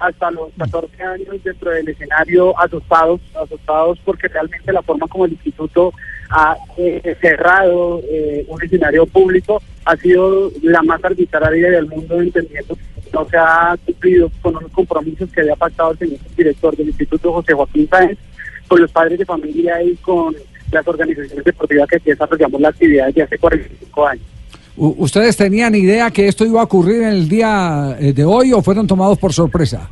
hasta 0.00 0.30
los 0.30 0.50
14 0.58 1.02
años 1.02 1.44
dentro 1.44 1.70
del 1.70 1.88
escenario 1.88 2.58
asustados, 2.58 3.20
asustados 3.34 3.98
porque 4.04 4.28
realmente 4.28 4.72
la 4.72 4.82
forma 4.82 5.06
como 5.06 5.26
el 5.26 5.32
instituto 5.32 5.92
ha 6.30 6.56
eh, 6.76 7.16
cerrado 7.20 8.00
eh, 8.04 8.44
un 8.48 8.62
escenario 8.62 9.06
público 9.06 9.60
ha 9.84 9.96
sido 9.96 10.50
la 10.62 10.82
más 10.82 11.04
arbitraria 11.04 11.70
del 11.70 11.86
mundo, 11.86 12.20
entendiendo 12.20 12.74
que 12.76 13.10
no 13.12 13.24
se 13.28 13.36
ha 13.36 13.76
cumplido 13.84 14.30
con 14.40 14.56
unos 14.56 14.70
compromisos 14.72 15.30
que 15.32 15.40
había 15.40 15.56
pactado 15.56 15.92
el 15.92 15.98
señor 15.98 16.20
director 16.36 16.76
del 16.76 16.88
instituto, 16.88 17.32
José 17.32 17.54
Joaquín 17.54 17.88
Sáenz, 17.88 18.18
con 18.68 18.80
los 18.80 18.92
padres 18.92 19.18
de 19.18 19.26
familia 19.26 19.82
y 19.82 19.96
con 19.96 20.34
las 20.70 20.86
organizaciones 20.86 21.44
deportivas 21.44 21.88
que 21.88 21.98
desarrollamos 21.98 22.60
la 22.60 22.68
actividad 22.68 23.06
desde 23.06 23.22
hace 23.22 23.38
45 23.38 24.06
años. 24.06 24.24
¿Ustedes 24.76 25.36
tenían 25.36 25.74
idea 25.74 26.10
que 26.10 26.28
esto 26.28 26.44
iba 26.44 26.60
a 26.60 26.64
ocurrir 26.64 27.02
en 27.02 27.08
el 27.08 27.28
día 27.28 27.96
eh, 27.98 28.12
de 28.12 28.24
hoy 28.24 28.52
o 28.52 28.62
fueron 28.62 28.86
tomados 28.86 29.18
por 29.18 29.32
sorpresa? 29.32 29.90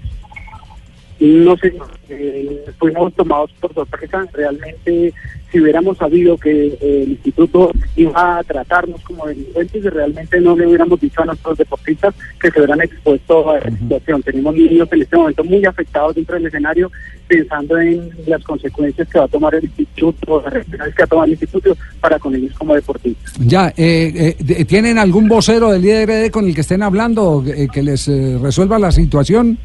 No 1.21 1.57
sé, 1.57 1.75
eh, 2.11 2.65
fuimos 2.79 3.13
tomados 3.15 3.51
por 3.61 3.75
sorpresa. 3.75 4.25
Realmente, 4.33 5.13
si 5.51 5.61
hubiéramos 5.61 5.99
sabido 5.99 6.37
que 6.37 6.79
el 6.81 7.11
instituto 7.11 7.73
iba 7.97 8.39
a 8.39 8.45
tratarnos 8.45 9.03
como 9.03 9.27
delincuentes, 9.27 9.83
realmente 9.85 10.41
no 10.41 10.57
le 10.57 10.67
hubiéramos 10.67 11.01
dicho 11.01 11.23
a 11.23 11.25
nuestros 11.25 11.59
deportistas 11.59 12.15
que 12.41 12.51
se 12.51 12.61
hubieran 12.61 12.83
expuesto 12.83 13.51
a 13.51 13.59
esa 13.59 13.71
situación. 13.71 14.23
Tenemos 14.23 14.55
niños 14.55 14.89
en 14.93 15.03
este 15.03 15.17
momento 15.17 15.43
muy 15.43 15.65
afectados 15.65 16.15
dentro 16.15 16.37
del 16.37 16.47
escenario, 16.47 16.91
pensando 17.27 17.79
en 17.79 18.11
las 18.27 18.43
consecuencias 18.45 19.09
que 19.09 19.19
va 19.19 19.25
a 19.25 19.29
tomar 19.29 19.55
el 19.57 19.65
instituto, 19.65 20.45
las 20.47 20.67
que 20.67 20.77
va 20.77 21.05
a 21.05 21.07
tomar 21.07 21.27
el 21.27 21.33
instituto 21.33 21.77
para 22.01 22.19
con 22.19 22.35
ellos 22.35 22.53
como 22.57 22.75
deportistas. 22.75 23.35
Ya, 23.41 23.73
eh, 23.77 24.37
eh, 24.39 24.65
¿tienen 24.65 24.99
algún 24.99 25.29
vocero 25.29 25.71
del 25.71 25.85
IRD 25.85 26.31
con 26.31 26.47
el 26.47 26.55
que 26.55 26.61
estén 26.61 26.83
hablando 26.83 27.45
eh, 27.47 27.69
que 27.73 27.83
les 27.83 28.09
eh, 28.09 28.39
resuelva 28.41 28.79
la 28.79 28.93
situación? 28.93 29.59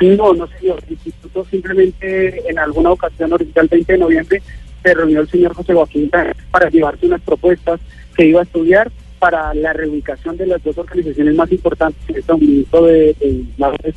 No, 0.00 0.34
no 0.34 0.46
señor. 0.58 0.80
El 0.86 0.92
instituto 0.92 1.44
simplemente 1.50 2.42
en 2.50 2.58
alguna 2.58 2.90
ocasión, 2.90 3.32
ahorita 3.32 3.60
el 3.60 3.68
20 3.68 3.92
de 3.92 3.98
noviembre, 3.98 4.42
se 4.82 4.94
reunió 4.94 5.20
el 5.20 5.28
señor 5.28 5.54
José 5.54 5.72
Joaquín 5.74 6.10
para 6.50 6.68
llevarse 6.70 7.06
unas 7.06 7.20
propuestas 7.22 7.80
que 8.16 8.26
iba 8.26 8.40
a 8.40 8.44
estudiar 8.44 8.90
para 9.18 9.54
la 9.54 9.72
reubicación 9.72 10.36
de 10.36 10.46
las 10.46 10.62
dos 10.62 10.76
organizaciones 10.76 11.34
más 11.34 11.50
importantes 11.50 12.02
en 12.08 12.16
este 12.16 12.32
momento 12.32 12.84
de, 12.84 13.14
de 13.14 13.44
la 13.56 13.70
de 13.70 13.94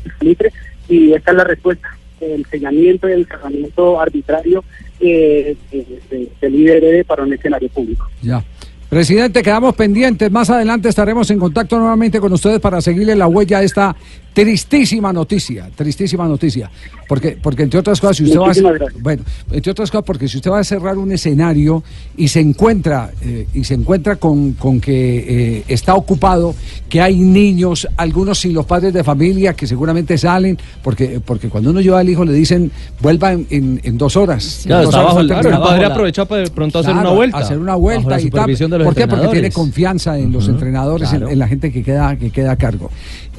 y 0.90 1.12
esta 1.12 1.32
es 1.32 1.38
la 1.38 1.44
respuesta, 1.44 1.90
el 2.22 2.46
sellamiento 2.46 3.10
y 3.10 3.12
el 3.12 3.28
cerramiento 3.28 4.00
arbitrario 4.00 4.64
eh, 5.02 5.58
de- 5.72 6.00
de- 6.10 6.30
del 6.40 6.56
IDRD 6.56 7.04
para 7.06 7.24
un 7.24 7.34
escenario 7.34 7.68
público. 7.70 8.08
Ya. 8.22 8.42
Presidente, 8.90 9.44
quedamos 9.44 9.76
pendientes. 9.76 10.32
Más 10.32 10.50
adelante 10.50 10.88
estaremos 10.88 11.30
en 11.30 11.40
contacto 11.40 11.78
nuevamente 11.78 12.20
con 12.22 12.32
ustedes 12.32 12.60
para 12.62 12.80
seguirle 12.80 13.16
la 13.16 13.28
huella 13.28 13.58
a 13.60 13.64
esta 13.64 13.96
tristísima 14.34 15.12
noticia. 15.12 15.70
Tristísima 15.76 16.26
noticia. 16.28 16.70
Porque, 17.08 17.38
porque 17.42 17.64
entre 17.64 17.80
otras 17.80 18.00
cosas, 18.00 18.18
si 18.18 18.24
usted 18.26 18.38
va 18.40 18.46
a, 18.46 18.54
bueno, 19.00 19.24
entre 19.52 19.72
otras 19.72 19.90
cosas, 19.90 20.06
porque 20.06 20.28
si 20.28 20.38
usted 20.38 20.52
va 20.52 20.60
a 20.60 20.64
cerrar 20.64 20.98
un 20.98 21.12
escenario 21.12 21.84
y 22.18 22.28
se 22.28 22.40
encuentra 22.42 23.12
eh, 23.22 23.48
y 23.54 23.64
se 23.64 23.74
encuentra 23.74 24.18
con, 24.18 24.54
con 24.54 24.80
que 24.82 25.58
eh, 25.58 25.64
está 25.70 25.96
ocupado, 25.96 26.54
que 26.90 27.02
hay 27.02 27.18
niños, 27.18 27.88
algunos 27.98 28.40
sin 28.40 28.54
los 28.54 28.66
padres 28.66 28.94
de 28.94 29.04
familia 29.04 29.54
que 29.54 29.66
seguramente 29.68 30.18
salen, 30.18 30.58
porque 30.84 31.20
porque 31.26 31.48
cuando 31.50 31.72
uno 31.72 31.80
lleva 31.82 32.00
al 32.00 32.10
hijo 32.10 32.24
le 32.26 32.34
dicen 32.34 32.72
vuelva 33.02 33.32
en, 33.34 33.48
en- 33.50 33.80
en 33.84 33.98
dos 33.98 34.16
horas. 34.18 34.66
En 34.66 34.68
Claro, 34.68 34.84
dos 34.84 34.94
está 34.94 35.00
horas 35.02 35.16
bajo 35.16 35.28
claro, 35.28 35.50
el 35.50 35.62
padre 35.62 35.86
aprovechó 35.86 36.26
para 36.26 36.42
de 36.44 36.52
pronto 36.52 36.80
hacer 36.80 36.92
Claro, 36.94 37.08
una 37.10 37.16
vuelta. 37.18 37.38
Hacer 37.38 37.58
una 37.58 37.76
vuelta 37.76 38.20
y 38.22 38.30
tal. 38.30 38.46
Supervisión 38.78 38.80
de 38.80 38.84
los 38.86 38.94
¿Por 38.94 38.96
qué? 38.96 39.08
Porque 39.08 39.28
tiene 39.32 39.52
confianza 39.52 40.18
en 40.18 40.32
los 40.32 40.48
entrenadores, 40.48 41.12
en- 41.12 41.18
claro. 41.20 41.32
en, 41.34 41.40
la 41.40 41.48
gente 41.48 41.72
que 41.72 41.84
queda, 41.84 42.16
que 42.16 42.30
queda 42.30 42.52
a 42.52 42.56
cargo. 42.56 42.90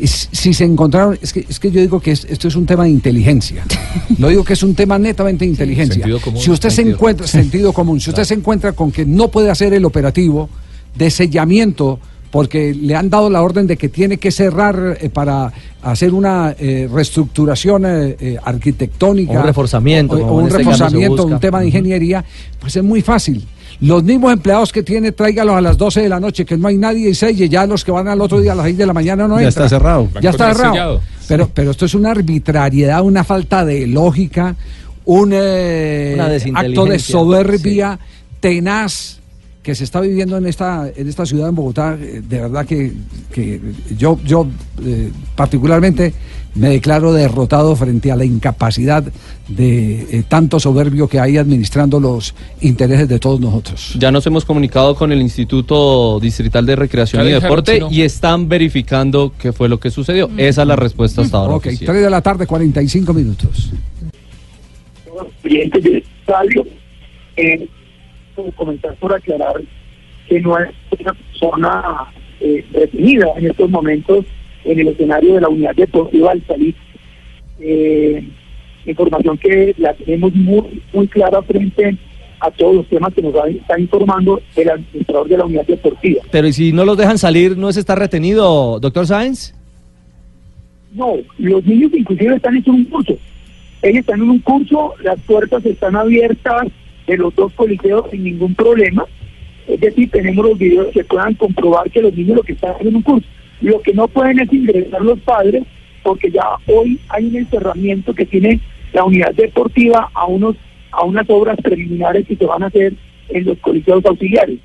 Si 0.02 0.54
se 0.54 0.64
encontraron, 0.64 1.18
es 1.21 1.33
que, 1.33 1.45
es 1.49 1.59
que 1.59 1.71
yo 1.71 1.80
digo 1.80 2.00
que 2.00 2.12
es- 2.12 2.25
esto 2.28 2.49
es 2.49 2.57
un 2.57 2.66
tema 2.66 2.85
de 2.85 2.90
inteligencia. 2.90 3.64
Lo 4.18 4.28
digo 4.28 4.45
que 4.45 4.52
es 4.52 4.62
un 4.62 4.75
tema 4.75 4.99
netamente 4.99 5.45
de 5.45 5.50
inteligencia. 5.50 6.07
Común, 6.23 6.40
si 6.40 6.50
usted 6.50 6.71
se 6.71 6.83
encuentra, 6.83 7.26
sentido 7.26 7.73
común, 7.73 8.00
si 8.00 8.11
usted 8.11 8.25
se 8.25 8.35
encuentra 8.35 8.73
con 8.73 8.90
que 8.92 9.04
no 9.04 9.28
puede 9.28 9.50
hacer 9.50 9.73
el 9.73 9.85
operativo 9.85 10.49
de 10.97 11.11
sellamiento 11.11 11.99
porque 12.30 12.75
le 12.75 12.94
han 12.94 13.08
dado 13.11 13.30
la 13.30 13.42
orden 13.42 13.66
de 13.66 13.76
que 13.76 13.88
tiene 13.88 14.18
que 14.18 14.30
cerrar 14.30 14.99
eh, 15.00 15.08
para 15.08 15.52
hacer 15.82 16.12
una 16.12 16.54
eh, 16.58 16.88
reestructuración 16.92 17.87
eh, 17.87 18.16
eh, 18.20 18.37
arquitectónica. 18.42 19.32
O 19.32 19.40
un 19.40 19.47
reforzamiento, 19.47 20.14
o- 20.16 20.35
un 20.38 20.47
este 20.47 20.58
reforzamiento, 20.58 21.25
un 21.26 21.40
tema 21.40 21.61
de 21.61 21.66
ingeniería, 21.66 22.25
pues 22.61 22.76
es 22.76 22.82
muy 22.85 23.00
fácil. 23.02 23.47
Los 23.80 24.02
mismos 24.02 24.32
empleados 24.32 24.73
que 24.73 24.82
tiene, 24.82 25.12
tráigalos 25.12 25.54
a 25.54 25.61
las 25.61 25.78
12 25.78 26.02
de 26.02 26.08
la 26.08 26.18
noche, 26.18 26.44
que 26.44 26.56
no 26.56 26.66
hay 26.68 26.76
nadie 26.76 27.11
y 27.11 27.14
selle, 27.14 27.49
ya 27.49 27.64
los 27.64 27.85
que 27.85 27.92
van 27.92 28.08
al 28.08 28.20
otro 28.20 28.40
día 28.40 28.52
a 28.52 28.54
las 28.56 28.64
6 28.64 28.76
de 28.76 28.87
la 28.87 28.92
mañana 28.92 29.28
no 29.28 29.37
Ya 29.40 29.47
entran. 29.47 29.64
está 29.66 29.68
cerrado. 29.68 30.08
Ya 30.20 30.30
está 30.30 30.52
cerrado. 30.52 30.73
sellado. 30.75 31.00
Pero, 31.28 31.49
pero 31.54 31.70
esto 31.70 31.85
es 31.85 31.94
una 31.94 32.11
arbitrariedad, 32.11 33.02
una 33.02 33.23
falta 33.23 33.64
de 33.64 33.87
lógica, 33.87 34.56
un 35.04 35.30
eh, 35.32 36.18
acto 36.54 36.87
de 36.87 36.99
soberbia 36.99 37.99
tenaz 38.40 39.20
que 39.68 39.75
se 39.75 39.84
está 39.84 40.00
viviendo 40.00 40.38
en 40.38 40.46
esta 40.46 40.90
en 40.96 41.08
esta 41.10 41.26
ciudad 41.26 41.50
en 41.50 41.54
Bogotá 41.54 41.94
eh, 42.00 42.22
de 42.26 42.40
verdad 42.40 42.64
que, 42.64 42.90
que 43.30 43.60
yo 43.98 44.18
yo 44.25 44.46
eh, 44.82 45.10
particularmente 45.37 46.14
me 46.54 46.70
declaro 46.70 47.12
derrotado 47.12 47.76
frente 47.76 48.10
a 48.10 48.16
la 48.16 48.25
incapacidad 48.25 49.04
de 49.46 50.06
eh, 50.10 50.22
tanto 50.26 50.58
soberbio 50.58 51.06
que 51.06 51.20
hay 51.20 51.37
administrando 51.37 52.00
los 52.00 52.34
intereses 52.62 53.08
de 53.08 53.18
todos 53.18 53.40
nosotros. 53.40 53.94
Ya 53.98 54.10
nos 54.10 54.26
hemos 54.26 54.46
comunicado 54.46 54.94
con 54.94 55.12
el 55.12 55.20
Instituto 55.20 56.18
Distrital 56.18 56.64
de 56.64 56.75
Recreación 56.75 57.28
y 57.28 57.32
Deporte 57.32 57.82
y 57.90 58.00
están 58.00 58.48
verificando 58.48 59.34
qué 59.38 59.52
fue 59.52 59.68
lo 59.68 59.78
que 59.78 59.90
sucedió. 59.90 60.30
Esa 60.38 60.62
es 60.62 60.68
la 60.68 60.76
respuesta 60.76 61.20
hasta 61.20 61.37
ahora. 61.37 61.56
Ok, 61.56 61.66
oficial. 61.66 61.90
3 61.90 62.02
de 62.04 62.10
la 62.10 62.22
tarde, 62.22 62.46
45 62.46 63.12
minutos. 63.12 63.70
clientes 65.42 65.84
estadio, 65.84 66.66
eh, 67.37 67.68
comenzar 68.57 68.95
por 68.97 69.12
aclarar 69.14 69.61
que 70.28 70.40
no 70.40 70.59
es 70.59 70.71
una 70.99 71.12
persona 71.14 71.83
eh, 72.40 72.64
detenida 72.73 73.26
en 73.37 73.47
estos 73.50 73.71
momentos 73.71 74.25
en 74.64 74.78
el 74.80 74.88
escenario 74.88 75.35
de 75.35 75.40
la 75.40 75.49
unidad 75.49 75.75
deportiva 75.75 76.33
al 76.33 76.42
salir. 76.47 76.75
Eh, 77.61 78.23
información 78.87 79.37
que 79.38 79.75
la 79.78 79.92
tenemos 79.95 80.35
muy, 80.35 80.83
muy 80.92 81.09
clara 81.09 81.42
frente 81.42 81.97
a 82.40 82.50
todos 82.52 82.76
los 82.76 82.87
temas 82.87 83.12
que 83.12 83.21
nos 83.23 83.35
va- 83.35 83.49
está 83.49 83.78
informando 83.78 84.40
el 84.57 84.71
administrador 84.71 85.28
de 85.28 85.37
la 85.38 85.45
unidad 85.45 85.66
deportiva. 85.66 86.23
Pero 86.30 86.47
¿y 86.49 86.52
si 86.52 86.73
no 86.73 86.85
los 86.85 86.97
dejan 86.97 87.18
salir, 87.18 87.57
no 87.57 87.73
se 87.73 87.80
está 87.80 87.95
retenido, 87.97 88.78
doctor 88.80 89.07
Sáenz? 89.07 89.54
No, 90.95 91.14
los 91.38 91.64
niños 91.66 91.90
inclusive 91.95 92.37
están 92.37 92.57
en 92.57 92.64
un 92.71 92.85
curso. 92.85 93.14
Ellos 93.83 94.00
están 94.00 94.23
en 94.23 94.30
un 94.30 94.38
curso, 94.38 94.95
las 95.02 95.21
puertas 95.23 95.64
están 95.66 95.97
abiertas 95.97 96.62
de 97.09 97.17
los 97.17 97.35
dos 97.35 97.53
coliseos 97.55 98.05
sin 98.11 98.23
ningún 98.23 98.55
problema. 98.55 99.05
Es 99.67 99.81
decir, 99.81 100.11
tenemos 100.11 100.45
los 100.45 100.59
videos 100.59 100.88
que 100.93 101.03
puedan 101.05 101.35
comprobar 101.35 101.91
que 101.91 102.03
los 102.03 102.15
niños 102.15 102.37
lo 102.37 102.43
que 102.43 102.53
están 102.53 102.75
en 102.81 102.95
un 102.95 103.03
curso. 103.03 103.27
Lo 103.61 103.81
que 103.81 103.93
no 103.93 104.07
pueden 104.07 104.38
es 104.38 104.53
ingresar 104.53 105.00
los 105.00 105.19
padres 105.21 105.65
porque 106.03 106.31
ya 106.31 106.45
hoy 106.67 106.99
hay 107.09 107.27
un 107.27 107.37
encerramiento 107.37 108.15
que 108.15 108.25
tiene 108.25 108.61
la 108.93 109.05
unidad 109.05 109.35
deportiva 109.35 110.11
a 110.15 110.27
unos 110.27 110.57
a 110.91 111.05
unas 111.05 111.29
obras 111.29 111.59
preliminares 111.62 112.27
que 112.27 112.37
se 112.37 112.47
van 112.47 112.62
a 112.62 112.67
hacer 112.67 112.95
en 113.29 113.45
los 113.45 113.59
coliseos 113.59 114.05
auxiliares. 114.07 114.59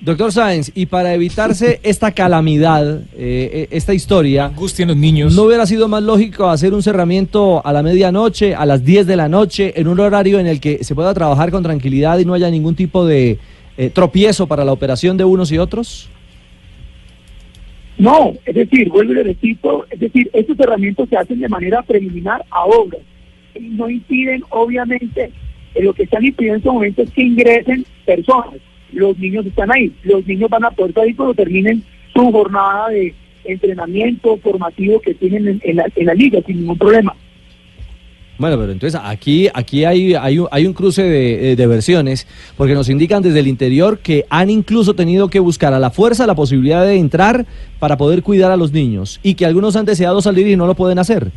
Doctor 0.00 0.30
Sáenz, 0.30 0.70
y 0.76 0.86
para 0.86 1.12
evitarse 1.12 1.80
esta 1.82 2.12
calamidad, 2.12 3.00
eh, 3.16 3.50
eh, 3.52 3.68
esta 3.72 3.94
historia, 3.94 4.46
Angustia 4.46 4.84
en 4.84 4.88
los 4.88 4.96
niños. 4.96 5.34
¿no 5.34 5.42
hubiera 5.42 5.66
sido 5.66 5.88
más 5.88 6.02
lógico 6.02 6.48
hacer 6.48 6.72
un 6.72 6.82
cerramiento 6.82 7.64
a 7.66 7.72
la 7.72 7.82
medianoche, 7.82 8.54
a 8.54 8.64
las 8.64 8.84
10 8.84 9.06
de 9.06 9.16
la 9.16 9.28
noche, 9.28 9.72
en 9.76 9.88
un 9.88 9.98
horario 9.98 10.38
en 10.38 10.46
el 10.46 10.60
que 10.60 10.84
se 10.84 10.94
pueda 10.94 11.12
trabajar 11.14 11.50
con 11.50 11.64
tranquilidad 11.64 12.18
y 12.18 12.24
no 12.24 12.34
haya 12.34 12.48
ningún 12.48 12.76
tipo 12.76 13.04
de 13.04 13.38
eh, 13.76 13.90
tropiezo 13.90 14.46
para 14.46 14.64
la 14.64 14.72
operación 14.72 15.16
de 15.16 15.24
unos 15.24 15.50
y 15.50 15.58
otros? 15.58 16.08
No, 17.98 18.32
es 18.46 18.54
decir, 18.54 18.88
vuelvo 18.90 19.12
y 19.12 19.16
le 19.16 19.22
repito, 19.24 19.84
es 19.90 19.98
decir, 19.98 20.30
estos 20.32 20.58
herramientas 20.60 21.08
se 21.08 21.16
hacen 21.16 21.40
de 21.40 21.48
manera 21.48 21.82
preliminar 21.82 22.44
a 22.50 22.64
obras. 22.64 23.00
Y 23.56 23.70
no 23.70 23.90
impiden, 23.90 24.44
obviamente, 24.50 25.32
eh, 25.74 25.82
lo 25.82 25.92
que 25.92 26.04
están 26.04 26.24
impidiendo 26.24 26.54
en 26.54 26.58
estos 26.58 26.74
momentos 26.74 27.08
es 27.08 27.14
que 27.14 27.22
ingresen 27.22 27.84
personas. 28.06 28.54
Los 28.92 29.18
niños 29.18 29.46
están 29.46 29.70
ahí, 29.70 29.92
los 30.02 30.26
niños 30.26 30.48
van 30.50 30.64
a 30.64 30.70
poder 30.70 30.94
salir 30.94 31.16
cuando 31.16 31.34
terminen 31.34 31.82
su 32.14 32.30
jornada 32.32 32.88
de 32.88 33.14
entrenamiento 33.44 34.36
formativo 34.38 35.00
que 35.00 35.14
tienen 35.14 35.48
en, 35.48 35.60
en 35.62 35.76
la, 35.76 35.86
en 35.94 36.06
la 36.06 36.14
liga 36.14 36.40
sin 36.46 36.60
ningún 36.60 36.78
problema. 36.78 37.14
Bueno, 38.38 38.56
pero 38.56 38.70
entonces 38.70 39.00
aquí, 39.02 39.48
aquí 39.52 39.84
hay, 39.84 40.14
hay, 40.14 40.38
un, 40.38 40.46
hay 40.52 40.64
un 40.64 40.72
cruce 40.72 41.02
de, 41.02 41.52
eh, 41.52 41.56
de 41.56 41.66
versiones, 41.66 42.28
porque 42.56 42.72
nos 42.72 42.88
indican 42.88 43.20
desde 43.20 43.40
el 43.40 43.48
interior 43.48 43.98
que 43.98 44.26
han 44.30 44.48
incluso 44.48 44.94
tenido 44.94 45.28
que 45.28 45.40
buscar 45.40 45.74
a 45.74 45.80
la 45.80 45.90
fuerza 45.90 46.24
la 46.24 46.36
posibilidad 46.36 46.84
de 46.84 46.96
entrar 46.96 47.46
para 47.80 47.96
poder 47.96 48.22
cuidar 48.22 48.52
a 48.52 48.56
los 48.56 48.72
niños 48.72 49.18
y 49.24 49.34
que 49.34 49.44
algunos 49.44 49.74
han 49.74 49.86
deseado 49.86 50.22
salir 50.22 50.46
y 50.46 50.56
no 50.56 50.68
lo 50.68 50.76
pueden 50.76 51.00
hacer. 51.00 51.32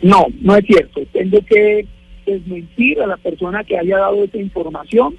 No, 0.00 0.26
no 0.40 0.56
es 0.56 0.64
cierto. 0.64 1.02
Tengo 1.12 1.40
que 1.42 1.86
desmentir 2.24 3.02
a 3.02 3.06
la 3.06 3.18
persona 3.18 3.62
que 3.62 3.76
haya 3.76 3.98
dado 3.98 4.24
esa 4.24 4.38
información. 4.38 5.14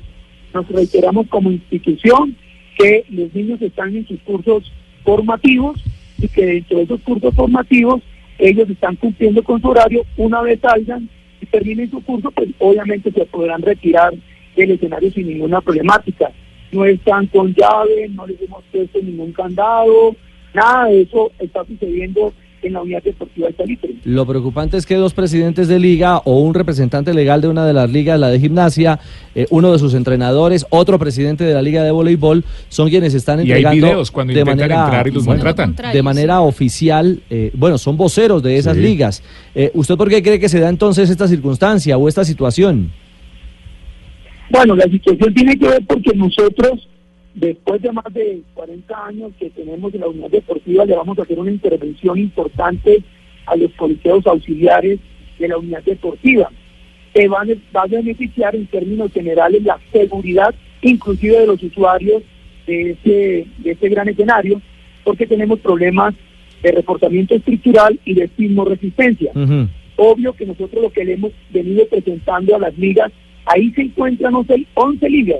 Nos 0.54 0.68
reiteramos 0.68 1.28
como 1.28 1.52
institución 1.52 2.36
que 2.78 3.06
los 3.10 3.34
niños 3.34 3.62
están 3.62 3.96
en 3.96 4.08
sus 4.08 4.20
cursos 4.22 4.72
formativos 5.04 5.80
y 6.18 6.28
que 6.28 6.46
dentro 6.46 6.78
de 6.78 6.84
esos 6.84 7.02
cursos 7.02 7.34
formativos 7.36 8.02
ellos 8.38 8.70
están 8.70 8.96
cumpliendo 8.96 9.44
con 9.44 9.62
su 9.62 9.70
horario. 9.70 10.04
Una 10.18 10.42
vez 10.42 10.60
salgan 10.60 11.10
y 11.42 11.46
terminen 11.46 11.90
su 11.90 12.02
curso, 12.04 12.32
pues 12.32 12.50
obviamente 12.60 13.12
se 13.12 13.26
podrán 13.26 13.62
retirar 13.62 14.14
del 14.56 14.72
escenario 14.72 15.12
sin 15.12 15.28
ninguna 15.28 15.62
problemática. 15.62 16.32
No 16.72 16.86
están 16.86 17.28
con 17.28 17.54
llave, 17.54 18.10
no 18.10 18.26
les 18.28 18.42
hemos 18.42 18.64
puesto 18.72 19.00
ningún 19.02 19.34
candado, 19.34 20.16
nada 20.54 20.86
de 20.86 21.02
eso 21.02 21.32
está 21.40 21.66
sucediendo 21.66 22.34
en 22.64 22.74
la 22.74 22.82
unidad 22.82 23.02
deportiva 23.04 23.48
de 23.48 23.56
Salitre. 23.56 23.96
Lo 24.04 24.26
preocupante 24.26 24.78
es 24.78 24.86
que 24.86 24.96
dos 24.96 25.14
presidentes 25.14 25.68
de 25.68 25.80
liga 25.80 26.18
o 26.26 26.40
un 26.42 26.54
representante 26.54 27.14
legal 27.14 27.42
de 27.42 27.48
una 27.48 27.66
de 27.66 27.74
las 27.74 27.90
ligas, 27.90 28.20
la 28.20 28.30
de 28.30 28.40
gimnasia, 28.40 29.00
eh, 29.36 29.48
uno 29.50 29.72
de 29.72 29.80
sus 29.80 29.94
entrenadores, 29.94 30.66
otro 30.70 30.98
presidente 31.00 31.44
de 31.44 31.54
la 31.54 31.62
liga 31.62 31.84
de 31.84 31.92
voleibol, 31.92 32.44
son 32.70 32.90
quienes 32.90 33.14
están 33.14 33.40
Y 33.40 33.44
hay 33.44 33.50
entregando 33.64 33.88
videos 33.88 34.12
cuando 34.12 34.34
de 34.34 34.40
intentan 34.40 34.58
manera, 34.70 34.84
entrar 34.86 35.08
y 35.08 35.12
los 35.12 35.26
bueno, 35.26 35.44
maltratan. 35.44 35.92
de 35.94 36.04
manera 36.04 36.42
oficial, 36.42 37.22
eh, 37.30 37.52
bueno, 37.54 37.78
son 37.78 37.98
voceros 37.98 38.42
de 38.44 38.58
esas 38.58 38.76
Sí. 38.76 38.82
ligas. 38.84 39.24
Eh, 39.56 39.72
¿Usted 39.74 39.96
por 39.96 40.10
qué 40.10 40.22
cree 40.22 40.40
que 40.40 40.50
se 40.50 40.60
da 40.60 40.70
entonces 40.70 41.10
esta 41.10 41.28
circunstancia 41.28 41.98
o 41.98 42.08
esta 42.08 42.24
situación? 42.26 42.92
Bueno, 44.50 44.76
la 44.76 44.84
situación 44.86 45.34
tiene 45.34 45.58
que 45.58 45.68
ver 45.68 45.82
porque 45.88 46.12
nosotros, 46.16 46.88
después 47.34 47.82
de 47.82 47.92
más 47.92 48.14
de 48.14 48.42
40 48.54 49.06
años 49.06 49.32
que 49.40 49.50
tenemos 49.50 49.94
en 49.94 50.02
la 50.02 50.08
unidad 50.08 50.30
deportiva, 50.30 50.86
le 50.86 50.96
vamos 50.96 51.18
a 51.18 51.24
hacer 51.24 51.40
una 51.40 51.52
intervención 51.52 52.18
importante 52.18 53.04
a 53.46 53.56
los 53.56 53.72
colegios 53.74 54.26
auxiliares 54.28 55.00
de 55.40 55.48
la 55.48 55.58
unidad 55.58 55.84
deportiva, 55.84 56.50
que 57.14 57.28
van, 57.28 57.50
va 57.76 57.84
a 57.84 57.88
beneficiar 57.88 58.56
en 58.56 58.68
términos 58.68 59.12
generales 59.12 59.64
la 59.64 59.80
seguridad, 59.92 60.54
inclusive 60.82 61.40
de 61.40 61.48
los 61.48 61.62
usuarios 61.64 62.24
de 62.68 62.92
este, 62.92 63.48
de 63.58 63.72
este 63.72 63.90
gran 63.90 64.08
escenario, 64.08 64.62
porque 65.04 65.26
tenemos 65.26 65.60
problemas 65.60 66.14
de 66.62 66.72
reforzamiento 66.72 67.36
estructural 67.36 68.00
y 68.06 68.14
de 68.14 68.30
sismo 68.38 68.66
resistencia. 68.66 69.32
Obvio 69.96 70.34
que 70.34 70.46
nosotros 70.46 70.82
lo 70.82 70.92
que 70.92 71.04
le 71.04 71.14
hemos 71.14 71.32
venido 71.50 71.86
presentando 71.88 72.56
a 72.56 72.60
las 72.60 72.78
ligas, 72.78 73.12
ahí 73.46 73.72
se 73.72 73.82
encuentran 73.82 74.36
11, 74.36 74.68
11 74.76 75.10
ligas, 75.10 75.40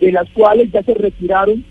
de 0.00 0.12
las 0.12 0.28
cuales 0.30 0.70
ya 0.70 0.82
se 0.82 0.94
retiraron 0.94 1.64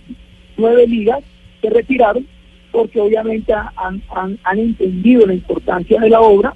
nueve 0.57 0.87
ligas, 0.87 1.23
se 1.61 1.69
retiraron 1.69 2.27
porque 2.71 2.99
obviamente 2.99 3.53
han, 3.53 4.01
han, 4.15 4.37
han 4.43 4.59
entendido 4.59 5.25
la 5.25 5.33
importancia 5.33 5.99
de 5.99 6.09
la 6.09 6.21
obra 6.21 6.53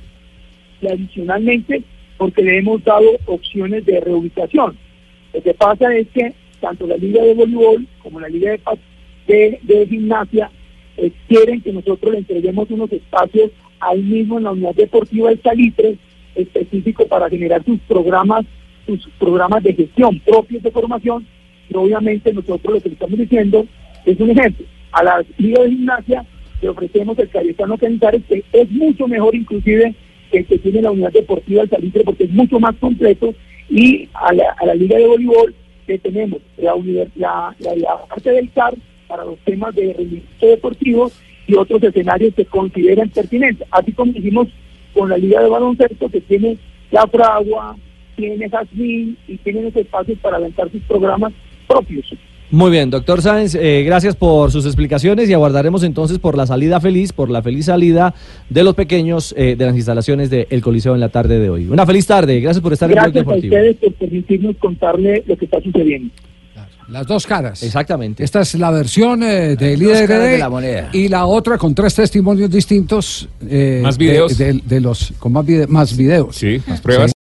y 0.81 0.87
adicionalmente 0.87 1.83
porque 2.17 2.43
le 2.43 2.59
hemos 2.59 2.83
dado 2.83 3.09
opciones 3.25 3.85
de 3.85 3.99
reubicación. 3.99 4.77
Lo 5.33 5.41
que 5.41 5.53
pasa 5.53 5.95
es 5.95 6.07
que 6.09 6.33
tanto 6.59 6.85
la 6.85 6.97
liga 6.97 7.23
de 7.23 7.33
voleibol 7.33 7.87
como 8.03 8.19
la 8.19 8.29
liga 8.29 8.57
de, 9.27 9.59
de 9.61 9.87
gimnasia 9.87 10.51
eh, 10.97 11.11
quieren 11.27 11.61
que 11.61 11.73
nosotros 11.73 12.11
le 12.11 12.19
entreguemos 12.19 12.69
unos 12.69 12.91
espacios 12.91 13.51
ahí 13.79 14.01
mismo 14.01 14.37
en 14.37 14.43
la 14.43 14.51
unidad 14.51 14.75
deportiva 14.75 15.29
del 15.29 15.41
Salitre 15.41 15.97
específico 16.35 17.07
para 17.07 17.29
generar 17.29 17.63
sus 17.65 17.79
programas, 17.81 18.45
sus 18.85 19.07
programas 19.19 19.63
de 19.63 19.73
gestión 19.73 20.19
propios 20.19 20.63
de 20.63 20.71
formación. 20.71 21.25
Y 21.71 21.77
obviamente 21.77 22.33
nosotros 22.33 22.75
lo 22.75 22.81
que 22.81 22.89
estamos 22.89 23.17
diciendo 23.17 23.65
es 24.05 24.19
un 24.19 24.31
ejemplo. 24.31 24.65
A 24.91 25.03
la 25.03 25.23
liga 25.37 25.63
de 25.63 25.69
gimnasia 25.69 26.25
le 26.61 26.69
ofrecemos 26.69 27.17
el 27.17 27.29
Cayetano 27.29 27.77
Canizares, 27.77 28.23
que 28.27 28.43
es 28.51 28.69
mucho 28.71 29.07
mejor 29.07 29.35
inclusive 29.35 29.95
que 30.31 30.39
el 30.39 30.45
que 30.45 30.59
tiene 30.59 30.81
la 30.81 30.91
unidad 30.91 31.11
deportiva 31.11 31.61
del 31.61 31.69
Salitre 31.69 32.03
porque 32.03 32.25
es 32.25 32.31
mucho 32.31 32.59
más 32.59 32.75
completo 32.75 33.33
y 33.69 34.09
a 34.13 34.33
la, 34.33 34.55
a 34.57 34.65
la 34.65 34.75
liga 34.75 34.97
de 34.97 35.07
voleibol 35.07 35.55
que 35.87 35.97
tenemos 35.97 36.39
la, 36.57 36.75
la, 37.15 37.55
la, 37.59 38.05
parte 38.07 38.31
del 38.31 38.51
CAR 38.51 38.73
para 39.07 39.25
los 39.25 39.39
temas 39.39 39.73
de 39.75 39.93
rendimiento 39.93 40.45
deportivo 40.45 41.11
y 41.47 41.55
otros 41.55 41.83
escenarios 41.83 42.33
que 42.35 42.45
consideran 42.45 43.09
pertinentes. 43.09 43.67
Así 43.71 43.91
como 43.93 44.11
hicimos 44.11 44.47
con 44.93 45.09
la 45.09 45.17
Liga 45.17 45.41
de 45.41 45.49
Baloncesto, 45.49 46.09
que 46.09 46.21
tiene 46.21 46.57
la 46.91 47.07
Fragua, 47.07 47.75
tiene 48.15 48.49
Jazmín 48.49 49.17
y 49.27 49.37
tienen 49.37 49.67
esos 49.67 49.81
espacios 49.81 50.19
para 50.19 50.39
lanzar 50.39 50.71
sus 50.71 50.81
programas 50.83 51.33
propios. 51.71 52.05
Muy 52.53 52.69
bien, 52.69 52.89
doctor 52.89 53.21
Sáenz, 53.21 53.55
eh, 53.55 53.83
gracias 53.85 54.13
por 54.17 54.51
sus 54.51 54.65
explicaciones 54.65 55.29
y 55.29 55.33
aguardaremos 55.33 55.83
entonces 55.83 56.19
por 56.19 56.35
la 56.35 56.45
salida 56.45 56.81
feliz, 56.81 57.13
por 57.13 57.29
la 57.29 57.41
feliz 57.41 57.67
salida 57.67 58.13
de 58.49 58.63
los 58.65 58.75
pequeños 58.75 59.33
eh, 59.37 59.55
de 59.57 59.65
las 59.65 59.75
instalaciones 59.75 60.29
del 60.29 60.61
Coliseo 60.61 60.93
en 60.93 60.99
la 60.99 61.07
tarde 61.07 61.39
de 61.39 61.49
hoy. 61.49 61.67
Una 61.69 61.85
feliz 61.85 62.05
tarde, 62.05 62.41
gracias 62.41 62.61
por 62.61 62.73
estar 62.73 62.89
en 62.91 62.95
Blog 62.95 63.05
Gracias 63.13 63.15
a 63.15 63.19
Deportivo. 63.29 63.55
ustedes 63.55 63.77
por 63.77 63.93
permitirnos 63.93 64.55
contarle 64.57 65.23
lo 65.25 65.37
que 65.37 65.45
está 65.45 65.61
sucediendo. 65.61 66.13
Las 66.89 67.07
dos 67.07 67.25
caras. 67.25 67.63
Exactamente. 67.63 68.21
Esta 68.21 68.41
es 68.41 68.53
la 68.55 68.69
versión 68.69 69.23
eh, 69.23 69.55
de 69.55 69.69
dos 69.71 69.79
líder 69.79 70.07
caras 70.09 70.23
RD 70.27 70.31
de 70.33 70.37
la 70.39 70.49
moneda. 70.49 70.89
y 70.91 71.07
la 71.07 71.25
otra 71.25 71.57
con 71.57 71.73
tres 71.73 71.95
testimonios 71.95 72.51
distintos. 72.51 73.29
eh, 73.47 73.79
Más 73.81 73.97
de- 73.97 74.03
videos. 74.05 74.37
De, 74.37 74.59
de 74.65 74.81
los, 74.81 75.13
con 75.17 75.31
más, 75.31 75.45
vide- 75.45 75.67
más 75.67 75.95
videos. 75.95 76.35
Sí, 76.35 76.59
más 76.67 76.81
pruebas. 76.81 77.05